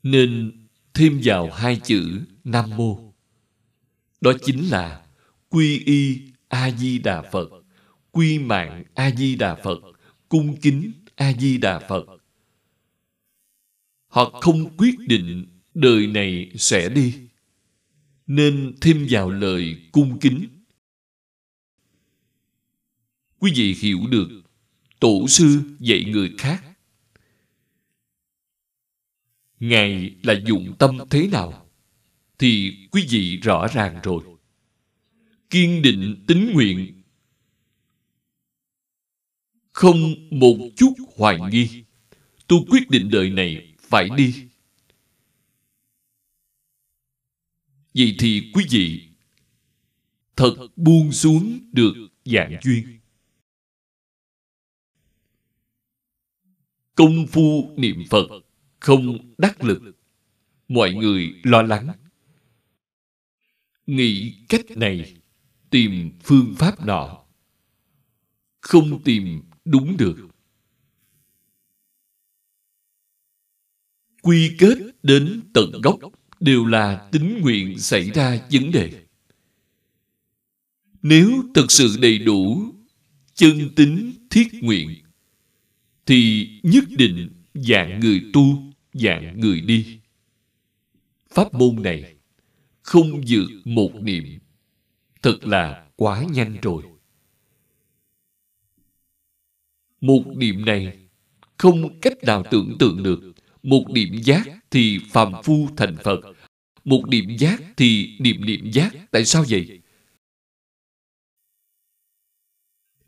nên 0.03 0.60
thêm 0.93 1.21
vào 1.23 1.51
hai 1.51 1.81
chữ 1.83 2.21
nam 2.43 2.69
mô. 2.77 3.13
Đó 4.21 4.33
chính 4.45 4.69
là 4.69 5.05
quy 5.49 5.79
y 5.79 6.21
a 6.47 6.71
di 6.71 6.99
đà 6.99 7.21
phật, 7.21 7.49
quy 8.11 8.39
mạng 8.39 8.83
a 8.93 9.11
di 9.11 9.35
đà 9.35 9.55
phật, 9.55 9.77
cung 10.29 10.57
kính 10.61 10.91
a 11.15 11.33
di 11.33 11.57
đà 11.57 11.79
phật. 11.79 12.05
Họ 14.07 14.39
không 14.41 14.77
quyết 14.77 14.99
định 14.99 15.45
đời 15.73 16.07
này 16.07 16.51
sẽ 16.55 16.89
đi, 16.89 17.15
nên 18.27 18.75
thêm 18.81 19.07
vào 19.09 19.29
lời 19.29 19.77
cung 19.91 20.19
kính. 20.19 20.47
Quý 23.39 23.51
vị 23.55 23.75
hiểu 23.79 23.99
được, 24.09 24.29
tổ 24.99 25.27
sư 25.27 25.61
dạy 25.79 26.05
người 26.07 26.31
khác 26.37 26.70
ngài 29.61 30.15
là 30.23 30.33
dụng 30.45 30.75
tâm 30.79 30.97
thế 31.09 31.27
nào? 31.27 31.69
Thì 32.39 32.77
quý 32.91 33.05
vị 33.09 33.37
rõ 33.37 33.67
ràng 33.67 33.99
rồi. 34.03 34.23
Kiên 35.49 35.81
định 35.81 36.23
tín 36.27 36.51
nguyện. 36.53 37.01
Không 39.71 40.29
một 40.29 40.57
chút 40.75 40.93
hoài 41.15 41.39
nghi. 41.51 41.83
Tôi 42.47 42.59
quyết 42.69 42.89
định 42.89 43.09
đời 43.11 43.29
này 43.29 43.75
phải 43.79 44.09
đi. 44.17 44.47
Vậy 47.93 48.15
thì 48.19 48.51
quý 48.53 48.65
vị, 48.69 49.07
thật 50.35 50.55
buông 50.75 51.11
xuống 51.11 51.59
được 51.71 51.93
dạng 52.25 52.57
duyên. 52.63 52.99
Công 56.95 57.27
phu 57.27 57.73
niệm 57.77 58.03
phật 58.09 58.27
không 58.81 59.33
đắc 59.37 59.63
lực. 59.63 59.81
Mọi 60.67 60.93
người 60.93 61.33
lo 61.43 61.61
lắng. 61.61 61.87
Nghĩ 63.87 64.35
cách 64.49 64.65
này, 64.75 65.15
tìm 65.69 66.11
phương 66.23 66.55
pháp 66.57 66.85
nọ. 66.85 67.25
Không 68.61 69.03
tìm 69.03 69.41
đúng 69.65 69.97
được. 69.97 70.27
Quy 74.21 74.55
kết 74.59 74.77
đến 75.03 75.41
tận 75.53 75.71
gốc 75.83 75.99
đều 76.39 76.65
là 76.65 77.09
tính 77.11 77.39
nguyện 77.41 77.79
xảy 77.79 78.11
ra 78.11 78.47
vấn 78.51 78.71
đề. 78.71 79.05
Nếu 81.01 81.43
thực 81.55 81.71
sự 81.71 81.97
đầy 82.01 82.17
đủ 82.17 82.73
chân 83.33 83.69
tính 83.75 84.13
thiết 84.29 84.47
nguyện, 84.61 85.03
thì 86.05 86.49
nhất 86.63 86.83
định 86.97 87.29
dạng 87.53 87.99
người 87.99 88.21
tu 88.33 88.70
dạng 88.93 89.39
người 89.39 89.61
đi. 89.61 89.99
Pháp 91.29 91.53
môn 91.53 91.83
này 91.83 92.15
không 92.81 93.21
vượt 93.27 93.47
một 93.65 93.91
niệm. 94.01 94.39
Thật 95.21 95.37
là 95.43 95.87
quá 95.95 96.25
nhanh 96.31 96.57
rồi. 96.61 96.83
Một 100.01 100.23
niệm 100.35 100.65
này 100.65 101.07
không 101.57 101.99
cách 101.99 102.23
nào 102.23 102.43
tưởng 102.51 102.75
tượng 102.79 103.03
được. 103.03 103.33
Một 103.63 103.85
niệm 103.89 104.21
giác 104.23 104.47
thì 104.71 104.99
phàm 105.09 105.33
phu 105.43 105.67
thành 105.77 105.95
phật. 106.03 106.19
Một 106.83 107.03
niệm 107.07 107.37
giác 107.37 107.61
thì 107.77 108.17
niệm 108.19 108.45
niệm 108.45 108.71
giác. 108.71 108.91
Tại 109.11 109.25
sao 109.25 109.45
vậy? 109.49 109.81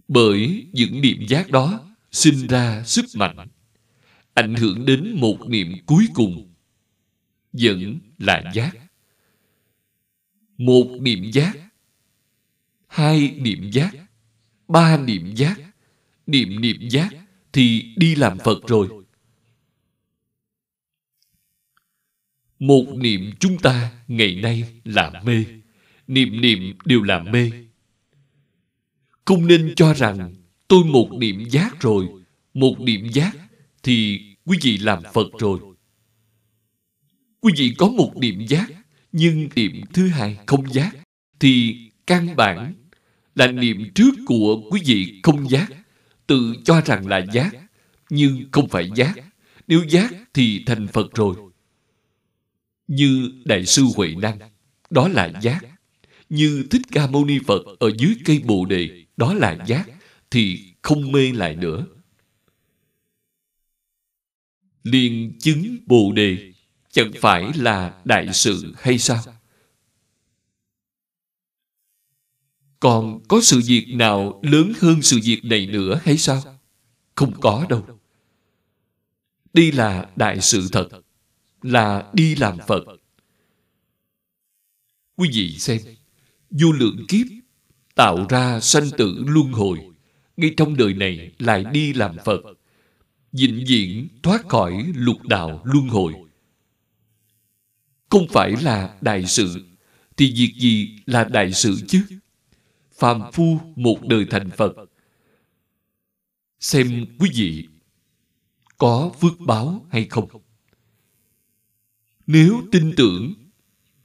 Bởi 0.08 0.68
những 0.74 1.02
niệm 1.02 1.26
giác 1.28 1.50
đó 1.50 1.96
sinh 2.12 2.48
ra 2.48 2.84
sức 2.86 3.06
mạnh 3.16 3.48
ảnh 4.34 4.56
hưởng 4.56 4.86
đến 4.86 5.16
một 5.20 5.38
niệm 5.48 5.74
cuối 5.86 6.08
cùng, 6.14 6.54
vẫn 7.54 8.00
là 8.18 8.52
giác. 8.54 8.72
Một 10.58 10.98
niệm 11.02 11.32
giác, 11.32 11.54
hai 12.88 13.36
niệm 13.40 13.72
giác, 13.72 13.92
ba 14.68 14.98
niệm 14.98 15.36
giác, 15.36 15.60
niệm 16.28 16.62
niệm 16.62 16.90
giác 16.90 17.10
thì 17.54 17.94
đi 17.96 18.16
làm 18.16 18.38
phật 18.40 18.68
rồi. 18.68 18.90
Một 22.60 22.86
niệm 22.98 23.32
chúng 23.40 23.58
ta 23.58 23.92
ngày 24.08 24.36
nay 24.36 24.82
là 24.84 25.22
mê, 25.26 25.46
niệm 26.08 26.42
niệm 26.42 26.78
đều 26.86 27.04
là 27.04 27.20
mê. 27.20 27.52
Không 29.26 29.48
nên 29.48 29.74
cho 29.76 29.94
rằng 29.94 30.34
tôi 30.68 30.84
một 30.86 31.10
niệm 31.20 31.50
giác 31.50 31.82
rồi, 31.82 32.08
một 32.54 32.76
niệm 32.80 33.10
giác 33.12 33.43
thì 33.84 34.22
quý 34.46 34.58
vị 34.62 34.78
làm 34.78 35.04
phật 35.14 35.28
rồi. 35.40 35.60
Quý 37.42 37.54
vị 37.58 37.74
có 37.78 37.88
một 37.88 38.12
niệm 38.18 38.48
giác, 38.48 38.72
nhưng 39.12 39.50
niệm 39.56 39.82
thứ 39.94 40.08
hai 40.08 40.38
không 40.46 40.74
giác, 40.74 40.96
thì 41.40 41.76
căn 42.08 42.36
bản 42.36 42.74
là 43.36 43.48
niệm 43.48 43.92
trước 43.96 44.12
của 44.26 44.70
quý 44.72 44.82
vị 44.86 45.20
không 45.24 45.50
giác, 45.50 45.68
tự 46.28 46.56
cho 46.66 46.82
rằng 46.82 47.08
là 47.08 47.26
giác, 47.34 47.52
nhưng 48.10 48.44
không 48.52 48.70
phải 48.70 48.90
giác. 48.96 49.14
Nếu 49.68 49.84
giác 49.90 50.14
thì 50.34 50.64
thành 50.66 50.88
phật 50.88 51.16
rồi. 51.16 51.36
Như 52.88 53.32
đại 53.46 53.66
sư 53.66 53.84
huệ 53.96 54.16
năng, 54.22 54.40
đó 54.90 55.08
là 55.08 55.32
giác. 55.42 55.60
Như 56.30 56.66
thích 56.72 56.82
ca 56.92 57.08
mâu 57.08 57.26
ni 57.26 57.40
phật 57.48 57.62
ở 57.80 57.92
dưới 57.98 58.16
cây 58.26 58.42
bồ 58.46 58.66
đề, 58.66 59.06
đó 59.18 59.34
là 59.34 59.58
giác, 59.68 59.86
thì 60.32 60.74
không 60.82 61.12
mê 61.12 61.32
lại 61.32 61.56
nữa 61.56 61.86
liền 64.84 65.38
chứng 65.40 65.78
bồ 65.86 66.12
đề, 66.12 66.54
chẳng 66.92 67.12
phải 67.22 67.52
là 67.56 68.02
đại 68.06 68.34
sự 68.34 68.74
hay 68.78 68.98
sao? 68.98 69.24
Còn 72.80 73.20
có 73.28 73.42
sự 73.42 73.62
việc 73.66 73.86
nào 73.90 74.40
lớn 74.44 74.74
hơn 74.80 75.02
sự 75.02 75.20
việc 75.24 75.40
này 75.44 75.66
nữa 75.66 76.00
hay 76.04 76.18
sao? 76.18 76.60
Không 77.16 77.34
có 77.42 77.66
đâu. 77.70 78.00
Đây 79.54 79.72
là 79.72 80.10
đại 80.16 80.42
sự 80.42 80.68
thật, 80.72 80.90
là 81.62 82.12
đi 82.14 82.36
làm 82.36 82.58
phật. 82.68 82.84
Quý 85.16 85.30
vị 85.34 85.58
xem, 85.58 85.82
vô 86.50 86.72
lượng 86.72 87.06
kiếp 87.08 87.28
tạo 87.96 88.26
ra 88.30 88.60
sanh 88.60 88.90
tử 88.98 89.24
luân 89.28 89.52
hồi, 89.52 89.80
ngay 90.38 90.54
trong 90.58 90.78
đời 90.78 90.94
này 90.94 91.32
lại 91.40 91.66
đi 91.72 91.94
làm 91.94 92.16
phật 92.26 92.42
vĩnh 93.34 93.64
viễn 93.68 94.08
thoát 94.24 94.50
khỏi 94.50 94.92
lục 94.96 95.22
đạo 95.24 95.62
luân 95.64 95.88
hồi. 95.88 96.14
Không 98.10 98.28
phải 98.30 98.54
là 98.62 98.98
đại 99.02 99.26
sự, 99.26 99.66
thì 100.18 100.34
việc 100.36 100.54
gì 100.58 101.00
là 101.06 101.24
đại 101.24 101.54
sự 101.54 101.76
chứ? 101.88 102.04
Phàm 102.94 103.22
phu 103.32 103.60
một 103.76 103.98
đời 104.08 104.26
thành 104.30 104.50
phật. 104.58 104.74
Xem 106.60 107.06
quý 107.20 107.30
vị, 107.34 107.68
có 108.78 109.12
phước 109.22 109.40
báo 109.40 109.86
hay 109.92 110.06
không? 110.06 110.30
Nếu 112.28 112.62
tin 112.72 112.94
tưởng, 112.98 113.34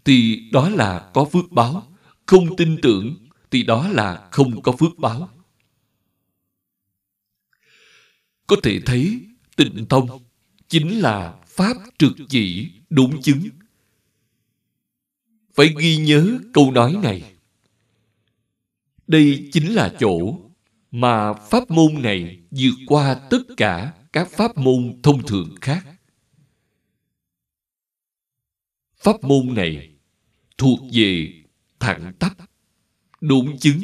thì 0.04 0.48
đó 0.52 0.68
là 0.68 1.10
có 1.14 1.24
phước 1.24 1.50
báo. 1.50 1.96
Không 2.26 2.56
tin 2.56 2.78
tưởng, 2.82 3.16
thì 3.50 3.62
đó 3.62 3.88
là 3.88 4.28
không 4.30 4.62
có 4.62 4.72
phước 4.72 4.98
báo. 4.98 5.30
Có 8.48 8.56
thể 8.62 8.80
thấy 8.86 9.20
tịnh 9.56 9.86
tông 9.88 10.24
chính 10.68 10.98
là 10.98 11.40
pháp 11.46 11.76
trực 11.98 12.12
chỉ 12.28 12.70
đúng 12.90 13.22
chứng. 13.22 13.48
Phải 15.54 15.74
ghi 15.78 15.96
nhớ 15.96 16.38
câu 16.54 16.72
nói 16.72 16.96
này. 17.02 17.34
Đây 19.06 19.48
chính 19.52 19.74
là 19.74 19.94
chỗ 20.00 20.38
mà 20.90 21.32
pháp 21.32 21.70
môn 21.70 22.02
này 22.02 22.40
vượt 22.50 22.74
qua 22.86 23.14
tất 23.30 23.42
cả 23.56 23.92
các 24.12 24.28
pháp 24.30 24.56
môn 24.56 25.00
thông 25.02 25.26
thường 25.26 25.54
khác. 25.60 25.86
Pháp 28.96 29.24
môn 29.24 29.54
này 29.54 29.90
thuộc 30.58 30.78
về 30.92 31.42
thẳng 31.80 32.12
tắp, 32.18 32.36
đúng 33.20 33.58
chứng, 33.58 33.82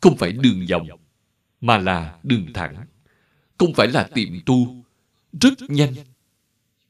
không 0.00 0.16
phải 0.16 0.32
đường 0.32 0.66
vòng, 0.70 0.88
mà 1.60 1.78
là 1.78 2.18
đường 2.22 2.46
thẳng 2.54 2.86
không 3.58 3.74
phải 3.74 3.88
là 3.88 4.10
tiệm 4.14 4.40
tu, 4.46 4.84
rất 5.40 5.60
nhanh 5.68 5.94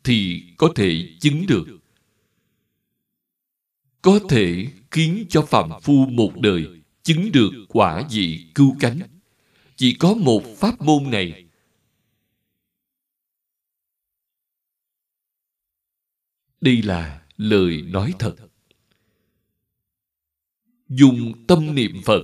thì 0.05 0.43
có 0.57 0.73
thể 0.77 1.17
chứng 1.21 1.47
được. 1.47 1.67
Có 4.03 4.21
thể 4.29 4.67
khiến 4.91 5.27
cho 5.29 5.43
phạm 5.43 5.71
phu 5.83 6.07
một 6.07 6.33
đời 6.41 6.83
chứng 7.03 7.33
được 7.33 7.51
quả 7.69 8.09
vị 8.11 8.47
cứu 8.55 8.77
cánh. 8.81 9.01
Chỉ 9.77 9.95
có 9.95 10.15
một 10.15 10.43
pháp 10.57 10.81
môn 10.81 11.11
này. 11.11 11.45
Đây 16.61 16.83
là 16.83 17.27
lời 17.37 17.83
nói 17.83 18.13
thật. 18.19 18.37
Dùng 20.89 21.47
tâm 21.47 21.75
niệm 21.75 22.03
phật 22.05 22.23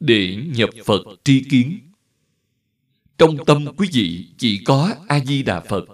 để 0.00 0.36
nhập 0.36 0.70
phật 0.84 1.02
tri 1.24 1.44
kiến 1.50 1.89
trong 3.20 3.36
tâm 3.46 3.64
quý 3.76 3.88
vị 3.92 4.28
chỉ 4.38 4.64
có 4.64 4.94
a 5.08 5.20
di 5.24 5.42
đà 5.42 5.60
phật, 5.60 5.84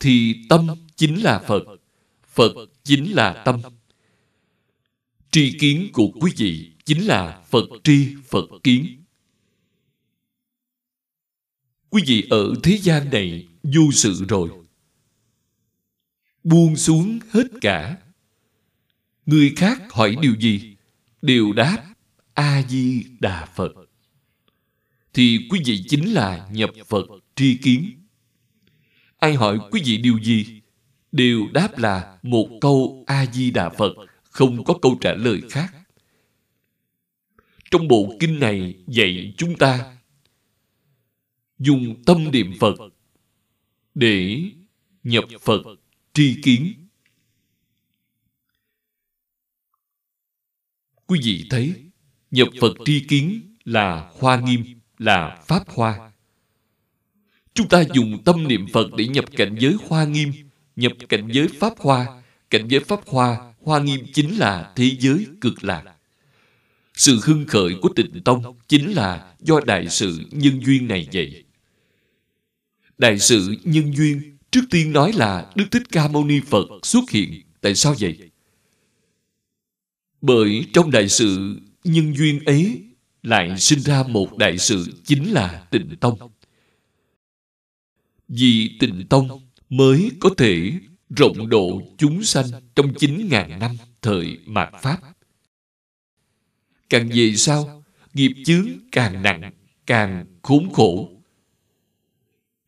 thì 0.00 0.34
tâm 0.48 0.66
chính 0.96 1.22
là 1.22 1.38
phật 1.38 1.62
phật 2.26 2.52
chính 2.84 3.12
là 3.12 3.42
tâm 3.44 3.60
tri 5.30 5.58
kiến 5.58 5.90
của 5.92 6.08
quý 6.20 6.32
vị 6.36 6.72
chính 6.84 7.06
là 7.06 7.42
phật 7.50 7.64
tri, 7.84 8.08
phật 8.28 8.44
kiến 8.62 9.02
quý 11.90 12.02
vị 12.06 12.26
ở 12.30 12.54
thế 12.62 12.78
gian 12.82 13.10
này 13.10 13.46
vô 13.62 13.92
sự 13.92 14.24
rồi, 14.28 14.50
buông 16.44 16.76
xuống 16.76 17.18
hết 17.30 17.46
cả 17.60 17.98
Người 19.26 19.52
khác 19.56 19.82
hỏi 19.92 20.16
điều 20.20 20.34
gì? 20.40 20.76
Đều 21.22 21.52
đáp 21.52 21.94
A-di-đà 22.34 23.46
Phật. 23.46 23.85
Thì 25.16 25.46
quý 25.50 25.60
vị 25.64 25.84
chính 25.88 26.14
là 26.14 26.48
nhập 26.52 26.70
Phật 26.86 27.06
tri 27.34 27.56
kiến. 27.56 28.06
Ai 29.16 29.34
hỏi 29.34 29.58
quý 29.70 29.82
vị 29.84 29.96
điều 29.96 30.18
gì? 30.18 30.62
Đều 31.12 31.46
đáp 31.54 31.78
là 31.78 32.18
một 32.22 32.48
câu 32.60 33.04
A-di-đà 33.06 33.70
Phật, 33.70 33.92
không 34.22 34.64
có 34.64 34.78
câu 34.82 34.98
trả 35.00 35.14
lời 35.14 35.40
khác. 35.50 35.74
Trong 37.70 37.88
bộ 37.88 38.16
kinh 38.20 38.40
này 38.40 38.74
dạy 38.86 39.34
chúng 39.36 39.56
ta 39.58 39.96
dùng 41.58 42.02
tâm 42.06 42.30
niệm 42.30 42.52
Phật 42.60 42.74
để 43.94 44.42
nhập 45.02 45.24
Phật 45.40 45.62
tri 46.12 46.42
kiến. 46.42 46.72
Quý 51.06 51.20
vị 51.22 51.46
thấy, 51.50 51.74
nhập 52.30 52.48
Phật 52.60 52.72
tri 52.84 53.04
kiến 53.08 53.56
là 53.64 54.10
hoa 54.14 54.40
nghiêm, 54.40 54.75
là 54.98 55.42
pháp 55.46 55.68
hoa. 55.68 56.12
Chúng 57.54 57.68
ta 57.68 57.84
dùng 57.94 58.24
tâm 58.24 58.48
niệm 58.48 58.66
Phật 58.72 58.86
để 58.96 59.06
nhập 59.06 59.24
cảnh 59.36 59.56
giới 59.58 59.76
hoa 59.88 60.04
nghiêm, 60.04 60.32
nhập 60.76 60.92
cảnh 61.08 61.28
giới 61.32 61.48
pháp 61.48 61.72
hoa. 61.78 62.22
Cảnh 62.50 62.68
giới 62.68 62.80
pháp 62.80 63.00
hoa, 63.06 63.54
hoa 63.62 63.80
nghiêm 63.80 64.00
chính 64.14 64.38
là 64.38 64.72
thế 64.76 64.90
giới 65.00 65.26
cực 65.40 65.64
lạc. 65.64 65.82
Sự 66.94 67.20
hưng 67.22 67.46
khởi 67.46 67.74
của 67.82 67.88
tịnh 67.96 68.22
tông 68.24 68.58
chính 68.68 68.92
là 68.92 69.34
do 69.40 69.60
đại 69.66 69.88
sự 69.88 70.20
nhân 70.30 70.60
duyên 70.64 70.88
này 70.88 71.08
vậy. 71.12 71.44
Đại 72.98 73.18
sự 73.18 73.56
nhân 73.64 73.96
duyên 73.96 74.36
trước 74.50 74.62
tiên 74.70 74.92
nói 74.92 75.12
là 75.12 75.52
Đức 75.54 75.64
Thích 75.70 75.82
Ca 75.92 76.08
Mâu 76.08 76.24
Ni 76.24 76.40
Phật 76.40 76.66
xuất 76.82 77.10
hiện. 77.10 77.42
Tại 77.60 77.74
sao 77.74 77.94
vậy? 78.00 78.30
Bởi 80.20 80.66
trong 80.72 80.90
đại 80.90 81.08
sự 81.08 81.56
nhân 81.84 82.16
duyên 82.16 82.44
ấy 82.44 82.85
lại 83.26 83.58
sinh 83.58 83.80
ra 83.80 84.02
một 84.02 84.38
đại 84.38 84.58
sự 84.58 85.02
chính 85.04 85.32
là 85.32 85.66
tịnh 85.70 85.96
tông. 86.00 86.18
Vì 88.28 88.76
tịnh 88.80 89.06
tông 89.08 89.48
mới 89.68 90.10
có 90.20 90.30
thể 90.36 90.72
rộng 91.10 91.48
độ 91.48 91.82
chúng 91.98 92.22
sanh 92.22 92.46
trong 92.74 92.92
9.000 92.92 93.58
năm 93.58 93.76
thời 94.02 94.38
mạt 94.46 94.68
Pháp. 94.82 94.98
Càng 96.90 97.08
về 97.14 97.34
sau, 97.36 97.84
nghiệp 98.14 98.32
chướng 98.44 98.66
càng 98.92 99.22
nặng, 99.22 99.52
càng 99.86 100.26
khốn 100.42 100.72
khổ. 100.72 101.10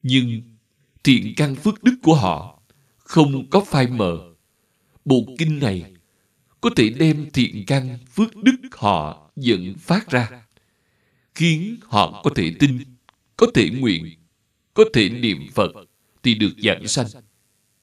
Nhưng 0.03 0.43
thiện 1.05 1.35
căn 1.37 1.57
phước 1.57 1.83
đức 1.83 1.95
của 2.03 2.15
họ 2.15 2.63
không 2.97 3.51
có 3.51 3.61
phai 3.61 3.87
mờ. 3.87 4.35
Bộ 5.05 5.25
kinh 5.39 5.59
này 5.59 5.93
có 6.61 6.71
thể 6.77 6.89
đem 6.89 7.31
thiện 7.31 7.65
căn 7.67 7.99
phước 8.15 8.37
đức 8.37 8.59
họ 8.73 9.31
dẫn 9.37 9.75
phát 9.79 10.11
ra, 10.11 10.48
khiến 11.39 11.77
họ 11.83 12.23
có 12.25 12.31
thể 12.35 12.53
tin, 12.59 12.79
có 13.37 13.47
thể 13.55 13.71
nguyện, 13.71 14.15
có 14.75 14.85
thể 14.93 15.09
niệm 15.09 15.47
Phật 15.55 15.73
thì 16.23 16.35
được 16.35 16.53
giảng 16.59 16.89
sanh. 16.89 17.07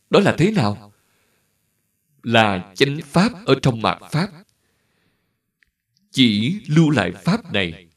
Đó 0.09 0.19
là 0.19 0.35
thế 0.37 0.51
nào? 0.51 0.93
Là 2.23 2.73
chánh 2.75 2.99
pháp 3.05 3.31
ở 3.45 3.55
trong 3.61 3.81
mạt 3.81 3.97
pháp. 4.11 4.29
Chỉ 6.11 6.59
lưu 6.67 6.89
lại 6.89 7.11
pháp 7.11 7.53
này. 7.53 7.87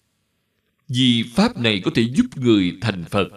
Vì 0.89 1.25
pháp 1.35 1.59
này 1.59 1.81
có 1.85 1.91
thể 1.95 2.03
giúp 2.03 2.27
người 2.37 2.79
thành 2.81 3.05
Phật. 3.11 3.29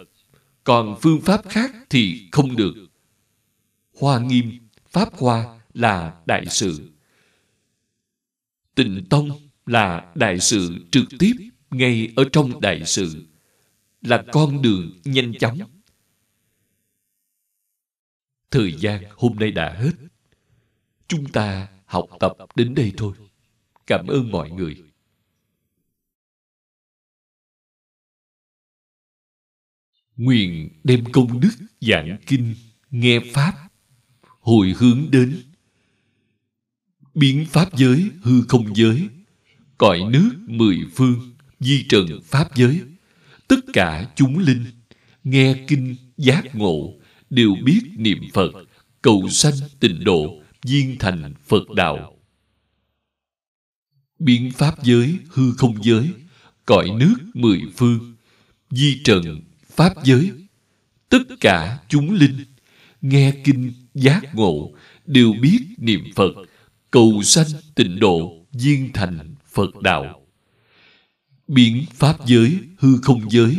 Còn 0.63 0.97
phương 1.01 1.21
pháp 1.21 1.49
khác 1.49 1.71
thì 1.89 2.29
không 2.31 2.55
được. 2.55 2.73
Hoa 3.99 4.19
nghiêm, 4.19 4.59
pháp 4.89 5.13
hoa 5.13 5.59
là 5.73 6.21
đại 6.25 6.45
sự. 6.49 6.91
Tịnh 8.75 9.05
tông 9.09 9.49
là 9.65 10.11
đại 10.15 10.39
sự 10.39 10.85
trực 10.91 11.05
tiếp 11.19 11.50
ngay 11.71 12.13
ở 12.15 12.23
trong 12.31 12.61
đại 12.61 12.81
sự. 12.85 13.25
Là 14.01 14.23
con 14.31 14.61
đường 14.61 14.99
nhanh 15.03 15.33
chóng 15.39 15.59
Thời 18.51 18.73
gian 18.79 19.03
hôm 19.17 19.35
nay 19.39 19.51
đã 19.51 19.73
hết. 19.73 19.91
Chúng 21.07 21.25
ta 21.25 21.67
học 21.85 22.09
tập 22.19 22.37
đến 22.55 22.75
đây 22.75 22.93
thôi. 22.97 23.13
Cảm 23.87 24.07
ơn 24.07 24.31
mọi 24.31 24.51
người. 24.51 24.83
Nguyện 30.15 30.69
đem 30.83 31.03
công 31.11 31.39
đức 31.39 31.51
giảng 31.81 32.17
kinh, 32.27 32.55
nghe 32.91 33.19
Pháp, 33.33 33.53
hồi 34.21 34.73
hướng 34.77 35.07
đến 35.11 35.43
biến 37.13 37.45
Pháp 37.49 37.77
giới 37.77 38.11
hư 38.21 38.41
không 38.47 38.75
giới, 38.75 39.09
cõi 39.77 39.99
nước 40.09 40.31
mười 40.47 40.77
phương, 40.95 41.30
di 41.61 41.85
trần 41.89 42.05
Pháp 42.25 42.55
giới, 42.55 42.81
tất 43.47 43.59
cả 43.73 44.11
chúng 44.15 44.39
linh, 44.39 44.65
nghe 45.23 45.65
kinh 45.67 45.95
giác 46.17 46.55
ngộ, 46.55 46.93
đều 47.29 47.55
biết 47.63 47.81
niệm 47.97 48.17
Phật, 48.33 48.51
cầu 49.01 49.29
sanh 49.29 49.53
tịnh 49.79 50.03
độ, 50.03 50.41
viên 50.63 50.97
thành 50.99 51.33
Phật 51.47 51.69
đạo. 51.75 52.17
Biến 54.19 54.51
Pháp 54.51 54.83
giới, 54.83 55.17
hư 55.29 55.51
không 55.51 55.83
giới, 55.83 56.09
cõi 56.65 56.89
nước 56.99 57.15
mười 57.33 57.61
phương, 57.77 58.15
di 58.69 59.01
trần, 59.03 59.41
Pháp 59.75 59.93
giới, 60.03 60.31
tất 61.09 61.23
cả 61.39 61.79
chúng 61.89 62.13
linh, 62.13 62.37
nghe 63.01 63.33
kinh, 63.43 63.73
giác 63.93 64.35
ngộ, 64.35 64.71
đều 65.05 65.33
biết 65.41 65.59
niệm 65.77 66.03
Phật, 66.15 66.31
cầu 66.91 67.21
sanh 67.23 67.47
tịnh 67.75 67.99
độ, 67.99 68.45
viên 68.51 68.93
thành 68.93 69.35
Phật 69.51 69.81
đạo. 69.81 70.20
Biến 71.53 71.85
Pháp 71.93 72.15
giới, 72.25 72.59
hư 72.77 72.97
không 73.01 73.31
giới, 73.31 73.55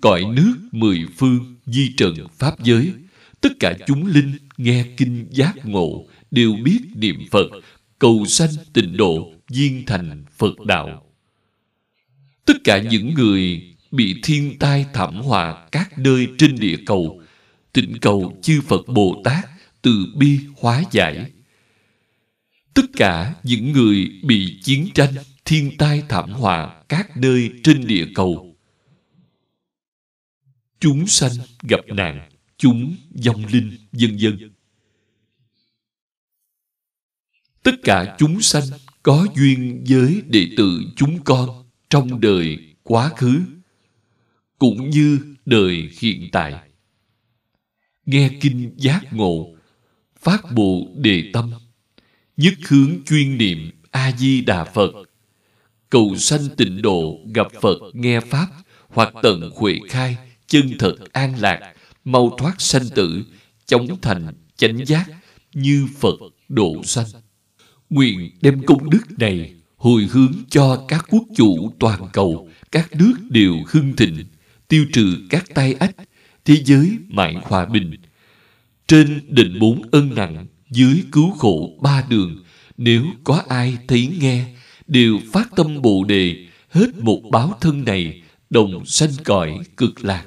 cõi 0.00 0.24
nước 0.36 0.54
mười 0.72 1.06
phương, 1.16 1.56
di 1.66 1.92
trần 1.96 2.14
Pháp 2.38 2.62
giới, 2.62 2.92
tất 3.40 3.48
cả 3.60 3.74
chúng 3.86 4.06
linh 4.06 4.32
nghe 4.56 4.84
kinh 4.96 5.26
giác 5.30 5.54
ngộ 5.64 6.06
đều 6.30 6.54
biết 6.64 6.80
niệm 6.94 7.16
Phật, 7.30 7.46
cầu 7.98 8.26
sanh 8.26 8.50
tịnh 8.72 8.96
độ, 8.96 9.32
viên 9.48 9.86
thành 9.86 10.24
Phật 10.36 10.60
đạo. 10.60 11.02
Tất 12.44 12.56
cả 12.64 12.82
những 12.82 13.14
người 13.14 13.62
bị 13.90 14.20
thiên 14.22 14.58
tai 14.58 14.86
thảm 14.92 15.14
họa 15.14 15.68
các 15.72 15.98
nơi 15.98 16.28
trên 16.38 16.56
địa 16.56 16.76
cầu, 16.86 17.22
tịnh 17.72 17.98
cầu 18.00 18.38
chư 18.42 18.60
Phật 18.60 18.88
Bồ 18.88 19.22
Tát 19.24 19.44
từ 19.82 20.06
bi 20.16 20.38
hóa 20.56 20.82
giải. 20.92 21.30
Tất 22.74 22.86
cả 22.96 23.34
những 23.42 23.72
người 23.72 24.10
bị 24.22 24.60
chiến 24.62 24.88
tranh, 24.94 25.14
thiên 25.46 25.72
tai 25.78 26.02
thảm 26.08 26.32
họa 26.32 26.82
các 26.88 27.16
nơi 27.16 27.50
trên 27.62 27.86
địa 27.86 28.06
cầu, 28.14 28.56
chúng 30.80 31.06
sanh 31.06 31.32
gặp 31.62 31.80
nạn 31.86 32.30
chúng 32.56 32.96
vong 33.24 33.46
linh 33.46 33.76
vân 33.92 34.16
vân. 34.20 34.52
Tất 37.62 37.72
cả 37.82 38.16
chúng 38.18 38.40
sanh 38.40 38.62
có 39.02 39.26
duyên 39.36 39.84
với 39.88 40.22
đệ 40.26 40.48
tử 40.56 40.80
chúng 40.96 41.24
con 41.24 41.68
trong 41.90 42.20
đời 42.20 42.74
quá 42.82 43.10
khứ 43.16 43.42
cũng 44.58 44.90
như 44.90 45.20
đời 45.46 45.90
hiện 46.00 46.28
tại. 46.32 46.54
Nghe 48.06 48.30
kinh 48.40 48.74
giác 48.76 49.12
ngộ 49.12 49.56
phát 50.20 50.42
bộ 50.54 50.88
đề 50.96 51.30
tâm 51.32 51.52
nhất 52.36 52.54
hướng 52.68 53.04
chuyên 53.06 53.38
niệm 53.38 53.70
a 53.90 54.12
di 54.18 54.40
đà 54.40 54.64
phật 54.64 54.92
cầu 55.96 56.16
sanh 56.16 56.48
tịnh 56.56 56.82
độ 56.82 57.18
gặp 57.34 57.46
phật 57.62 57.78
nghe 57.92 58.20
pháp 58.20 58.46
hoặc 58.88 59.14
tận 59.22 59.50
huệ 59.54 59.78
khai 59.88 60.16
chân 60.46 60.72
thật 60.78 60.94
an 61.12 61.34
lạc 61.40 61.74
mau 62.04 62.36
thoát 62.38 62.54
sanh 62.60 62.88
tử, 62.94 63.22
chống 63.66 64.00
thành 64.02 64.26
chánh 64.56 64.86
giác 64.86 65.06
như 65.54 65.86
Phật 65.98 66.14
độ 66.48 66.82
sanh. 66.84 67.06
Nguyện 67.90 68.30
đem 68.40 68.62
công 68.62 68.90
đức 68.90 69.18
này 69.18 69.54
hồi 69.76 70.08
hướng 70.10 70.32
cho 70.50 70.84
các 70.88 71.06
quốc 71.10 71.22
chủ 71.36 71.72
toàn 71.78 72.00
cầu, 72.12 72.48
các 72.72 72.92
nước 72.94 73.14
đều 73.30 73.54
hưng 73.68 73.96
thịnh, 73.96 74.24
tiêu 74.68 74.86
trừ 74.92 75.16
các 75.30 75.44
tai 75.54 75.72
ách, 75.72 75.96
thế 76.44 76.56
giới 76.64 76.90
mãi 77.08 77.36
hòa 77.42 77.66
bình. 77.66 77.94
Trên 78.86 79.20
định 79.28 79.58
bốn 79.60 79.82
ân 79.90 80.14
nặng, 80.14 80.46
dưới 80.70 81.02
cứu 81.12 81.30
khổ 81.30 81.78
ba 81.82 82.04
đường, 82.08 82.44
nếu 82.76 83.04
có 83.24 83.42
ai 83.48 83.78
thấy 83.88 84.08
nghe, 84.20 84.55
đều 84.86 85.18
phát 85.32 85.48
tâm 85.56 85.82
bồ 85.82 86.04
đề, 86.04 86.36
hết 86.70 86.88
một 86.98 87.20
báo 87.30 87.58
thân 87.60 87.84
này, 87.84 88.22
đồng 88.50 88.86
sanh 88.86 89.10
cõi 89.24 89.58
cực 89.76 90.04
lạc. 90.04 90.24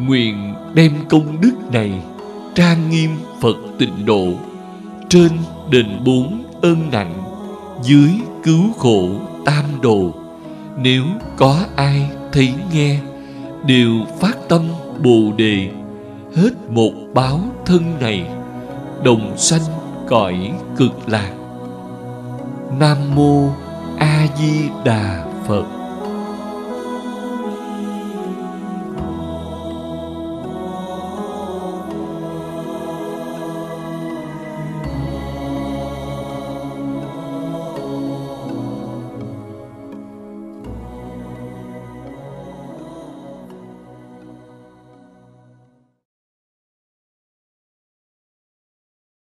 Nguyện 0.00 0.54
đem 0.74 0.92
công 1.08 1.40
đức 1.40 1.52
này 1.72 2.02
Trang 2.54 2.90
nghiêm 2.90 3.10
Phật 3.40 3.56
tịnh 3.78 4.06
độ 4.06 4.26
Trên 5.08 5.30
đền 5.70 5.86
bốn 6.04 6.44
ơn 6.62 6.90
nặng 6.90 7.22
Dưới 7.82 8.10
cứu 8.42 8.72
khổ 8.72 9.08
tam 9.44 9.64
đồ 9.82 10.14
Nếu 10.78 11.04
có 11.36 11.64
ai 11.76 12.10
thấy 12.32 12.54
nghe 12.72 13.00
đều 13.66 13.90
phát 14.20 14.36
tâm 14.48 14.62
bồ 15.02 15.32
đề. 15.36 15.68
Hết 16.36 16.50
một 16.68 16.92
báo 17.14 17.40
thân 17.66 17.82
này, 18.00 18.26
đồng 19.04 19.36
sanh 19.36 19.60
cõi 20.08 20.52
cực 20.76 21.08
lạc. 21.08 21.32
Nam 22.80 22.96
mô 23.14 23.48
a 23.98 24.26
di 24.38 24.68
đà 24.84 25.24
phật. 25.46 25.79